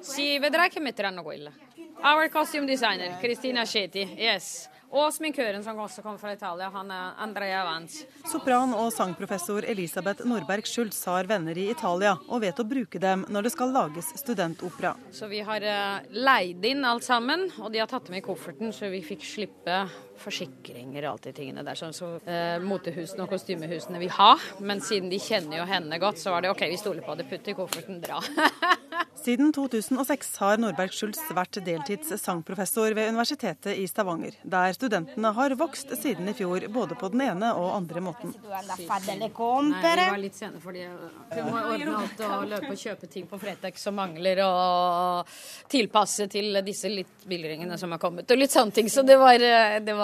Sì, 0.00 0.38
vedrai 0.38 0.70
che 0.70 0.80
metteranno 0.80 1.22
quella. 1.22 1.52
Our 2.00 2.30
costume 2.30 2.64
designer, 2.64 3.18
Cristina 3.18 3.66
Ceti, 3.66 4.14
yes. 4.16 4.70
Og 4.94 5.10
sminkøren 5.10 5.60
som 5.64 5.76
også 5.82 6.04
kom 6.04 6.14
fra 6.20 6.32
Italia, 6.36 6.68
han 6.70 6.90
er 6.94 7.16
Andrea 7.18 7.64
Vance. 7.66 8.06
Sopran- 8.30 8.72
og 8.78 8.92
sangprofessor 8.94 9.66
Elisabeth 9.66 10.22
Norberg 10.24 10.68
Schultz 10.70 11.00
har 11.10 11.26
venner 11.26 11.58
i 11.58 11.66
Italia, 11.72 12.14
og 12.28 12.44
vet 12.44 12.62
å 12.62 12.64
bruke 12.64 13.00
dem 13.02 13.24
når 13.28 13.48
det 13.48 13.52
skal 13.56 13.74
lages 13.74 14.12
studentopera. 14.20 14.94
Så 15.10 15.26
vi 15.28 15.42
har 15.42 15.66
uh, 15.66 16.06
leid 16.14 16.64
inn 16.64 16.86
alt 16.86 17.04
sammen, 17.04 17.48
og 17.58 17.74
de 17.74 17.82
har 17.82 17.90
tatt 17.90 18.06
dem 18.06 18.20
i 18.20 18.22
kofferten, 18.24 18.70
så 18.72 18.88
vi 18.92 19.02
fikk 19.02 19.26
slippe 19.26 19.82
forsikringer 20.20 21.04
og 21.04 21.14
alt 21.14 21.28
de 21.28 21.34
tingene 21.36 21.64
der 21.66 21.78
som 21.78 21.92
så, 21.96 22.14
eh, 22.26 22.58
motehusene 22.62 23.24
og 23.24 23.32
kostymehusene 23.34 24.00
vil 24.02 24.12
ha. 24.18 24.34
Men 24.60 24.80
siden 24.80 25.10
de 25.10 25.18
kjenner 25.22 25.58
jo 25.60 25.68
henne 25.68 25.98
godt, 25.98 26.18
så 26.22 26.34
var 26.34 26.42
det 26.42 26.50
OK, 26.50 26.66
vi 26.70 26.80
stoler 26.80 27.02
på 27.02 27.16
det, 27.18 27.28
putt 27.30 27.48
i 27.48 27.56
kofferten, 27.58 28.00
dra. 28.04 28.20
Siden 29.24 29.52
2006 29.56 30.36
har 30.36 30.58
Norberg 30.60 30.92
Schultz 30.92 31.20
vært 31.32 31.56
deltids 31.64 32.10
sangprofessor 32.20 32.92
ved 32.92 33.08
Universitetet 33.08 33.78
i 33.80 33.86
Stavanger, 33.88 34.34
der 34.44 34.74
studentene 34.76 35.30
har 35.32 35.54
vokst 35.56 35.94
siden 35.96 36.28
i 36.28 36.34
fjor, 36.36 36.66
både 36.68 36.98
på 37.00 37.08
den 37.14 37.22
ene 37.24 37.54
og 37.56 37.70
andre 37.72 38.02
måten. 38.04 38.34
Nei, 38.44 38.60
vi 38.76 38.84
var 38.90 40.20
litt 40.20 40.36
sene 40.36 40.60
fordi 40.60 40.84
vi 41.32 41.44
må 41.46 41.56
ordne 41.56 41.94
alt 42.02 42.20
og 42.26 42.44
løpe 42.50 42.74
og 42.74 42.82
kjøpe 42.82 43.08
ting 43.14 43.24
på 43.30 43.38
Fretex 43.40 43.86
som 43.88 43.96
mangler, 43.96 44.42
og 44.44 45.32
tilpasse 45.72 46.28
til 46.28 46.60
disse 46.66 46.92
litt 46.92 47.24
billigringene 47.24 47.80
som 47.80 47.96
har 47.96 48.02
kommet, 48.04 48.28
og 48.28 48.42
litt 48.44 48.52
sånne 48.52 48.76
ting. 48.76 48.92
Så 48.92 49.06
det 49.08 49.16
var, 49.24 49.40
det 49.40 49.96
var 49.96 50.03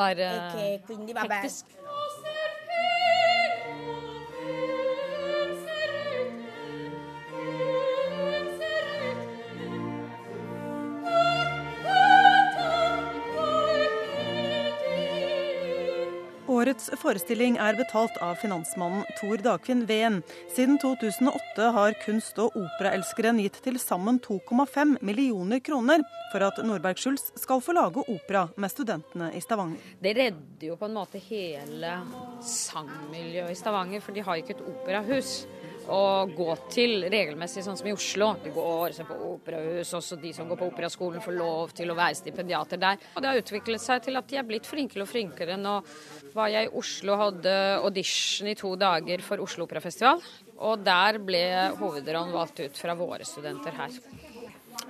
hektisk. 1.30 1.66
Årets 16.60 16.90
forestilling 17.00 17.54
er 17.62 17.76
betalt 17.78 18.18
av 18.20 18.34
finansmannen 18.42 19.06
Tor 19.16 19.40
Dagfinn 19.40 19.86
Ven. 19.88 20.18
Siden 20.52 20.76
2008 20.82 21.68
har 21.72 21.94
kunst- 22.02 22.40
og 22.42 22.56
operaelskeren 22.58 23.40
gitt 23.40 23.56
til 23.64 23.78
sammen 23.80 24.18
2,5 24.20 24.98
millioner 25.00 25.62
kroner 25.64 26.04
for 26.34 26.44
at 26.44 26.60
Nordberg 26.66 27.00
Schulz 27.00 27.30
skal 27.40 27.62
få 27.64 27.72
lage 27.78 28.04
opera 28.04 28.44
med 28.60 28.74
studentene 28.74 29.30
i 29.32 29.40
Stavanger. 29.40 29.80
Det 30.02 30.12
redder 30.18 30.66
jo 30.68 30.76
på 30.76 30.90
en 30.90 30.98
måte 30.98 31.22
hele 31.30 31.94
sangmiljøet 32.44 33.54
i 33.54 33.58
Stavanger, 33.62 34.04
for 34.04 34.12
de 34.12 34.26
har 34.26 34.42
ikke 34.42 34.58
et 34.58 34.66
operahus 34.74 35.32
å 35.90 36.26
gå 36.30 36.54
til 36.70 37.04
regelmessig, 37.10 37.64
sånn 37.66 37.78
som 37.78 37.88
i 37.90 37.94
Oslo. 37.94 38.28
De 38.44 38.52
går 38.54 38.94
på 39.08 39.16
operahus, 39.32 39.90
også 39.98 40.18
de 40.22 40.30
som 40.36 40.46
går 40.48 40.60
på 40.60 40.68
operaskolen 40.70 41.24
får 41.24 41.34
lov 41.34 41.72
til 41.76 41.90
å 41.90 41.96
være 41.98 42.18
stipendiater 42.18 42.78
der. 42.80 43.00
Og 43.16 43.22
det 43.22 43.30
har 43.30 43.40
utviklet 43.40 43.82
seg 43.82 44.04
til 44.06 44.20
at 44.20 44.28
de 44.30 44.38
er 44.38 44.46
blitt 44.46 44.68
flinkere 44.70 45.02
og 45.02 45.10
flinkere. 45.10 45.56
Nå 45.58 45.80
var 46.36 46.52
jeg 46.52 46.68
i 46.68 46.72
Oslo 46.78 47.16
og 47.16 47.22
hadde 47.24 47.56
audition 47.80 48.50
i 48.52 48.54
to 48.58 48.76
dager 48.78 49.24
for 49.26 49.42
Oslo 49.42 49.66
Operafestival. 49.66 50.22
Og 50.60 50.84
der 50.86 51.18
ble 51.24 51.42
hovedrollen 51.80 52.34
valgt 52.36 52.62
ut 52.62 52.78
fra 52.78 52.94
våre 52.98 53.26
studenter 53.26 53.74
her. 53.80 53.98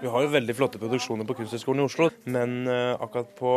Vi 0.01 0.09
har 0.13 0.25
jo 0.25 0.33
veldig 0.33 0.57
flotte 0.57 0.81
produksjoner 0.81 1.27
på 1.29 1.39
Kunsthøgskolen 1.41 1.83
i 1.83 1.89
Oslo, 1.89 2.11
men 2.29 2.63
akkurat 2.69 3.33
på 3.41 3.55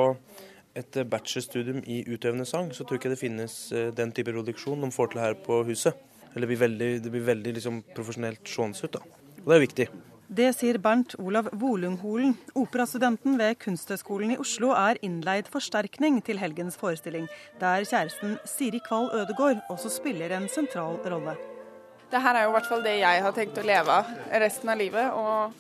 et 0.79 0.97
bachelorstudium 1.06 1.84
i 1.86 1.99
utøvende 2.08 2.47
sang, 2.49 2.71
så 2.73 2.82
tror 2.82 2.97
jeg 2.97 3.03
ikke 3.03 3.13
det 3.13 3.21
finnes 3.21 3.58
den 3.93 4.15
type 4.15 4.34
produksjon 4.34 4.82
de 4.82 4.89
får 4.95 5.12
til 5.12 5.21
her 5.21 5.38
på 5.43 5.60
huset. 5.67 5.99
Eller 6.34 6.48
det 6.48 6.52
blir 6.54 6.63
veldig, 6.65 6.89
det 7.04 7.13
blir 7.13 7.28
veldig 7.28 7.54
liksom 7.60 7.84
profesjonelt 7.93 8.50
seende 8.50 8.82
ut. 8.82 8.98
da. 8.98 9.04
Og 9.43 9.48
det 9.52 9.56
er 9.56 9.63
viktig. 9.67 9.88
Det 10.34 10.48
sier 10.56 10.80
Bernt 10.82 11.13
Olav 11.22 11.50
Volungholen. 11.62 12.32
Operastudenten 12.58 13.36
ved 13.38 13.60
Kunsthøgskolen 13.62 14.32
i 14.34 14.38
Oslo 14.41 14.72
er 14.74 14.98
innleid 15.06 15.50
forsterkning 15.52 16.22
til 16.26 16.39
helgens 16.41 16.80
forestilling, 16.80 17.28
der 17.62 17.86
kjæresten 17.86 18.39
Siri 18.50 18.80
Kvall 18.88 19.12
Ødegård 19.13 19.62
også 19.69 19.91
spiller 19.93 20.34
en 20.34 20.48
sentral 20.50 20.98
rolle. 21.06 21.36
Det 22.10 22.22
her 22.22 22.39
er 22.39 22.48
jo 22.48 22.54
i 22.54 22.56
hvert 22.56 22.72
fall 22.72 22.82
det 22.86 22.96
jeg 23.02 23.22
har 23.26 23.36
tenkt 23.36 23.60
å 23.62 23.67
leve 23.67 24.00
av 24.00 24.10
resten 24.41 24.74
av 24.74 24.82
livet. 24.82 25.13
Og, 25.13 25.54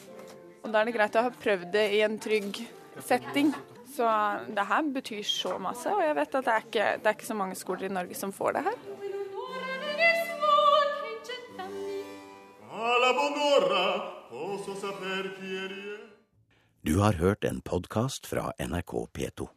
og 0.63 0.73
da 0.73 0.81
er 0.81 0.89
det 0.89 0.95
greit 0.97 1.21
å 1.21 1.27
ha 1.27 1.35
prøvd 1.43 1.69
det 1.75 1.85
i 1.99 2.01
en 2.07 2.17
trygg 2.21 2.63
setting. 3.03 3.53
Så 3.93 4.09
det 4.49 4.65
her 4.71 4.89
betyr 4.95 5.21
så 5.27 5.57
masse, 5.61 5.91
og 5.91 6.01
jeg 6.01 6.17
vet 6.17 6.35
at 6.39 6.45
det 6.47 6.53
er 6.53 6.65
ikke, 6.65 6.91
det 6.97 7.09
er 7.11 7.17
ikke 7.19 7.29
så 7.29 7.37
mange 7.37 7.57
skoler 7.59 7.91
i 7.91 7.93
Norge 7.93 8.17
som 8.17 8.33
får 8.33 8.57
det 8.57 8.63
her. 8.71 9.02
Du 16.81 16.99
har 16.99 17.13
hørt 17.13 17.43
en 17.43 17.61
podkast 17.61 18.27
fra 18.27 18.51
NRK 18.59 18.91
P2. 19.17 19.53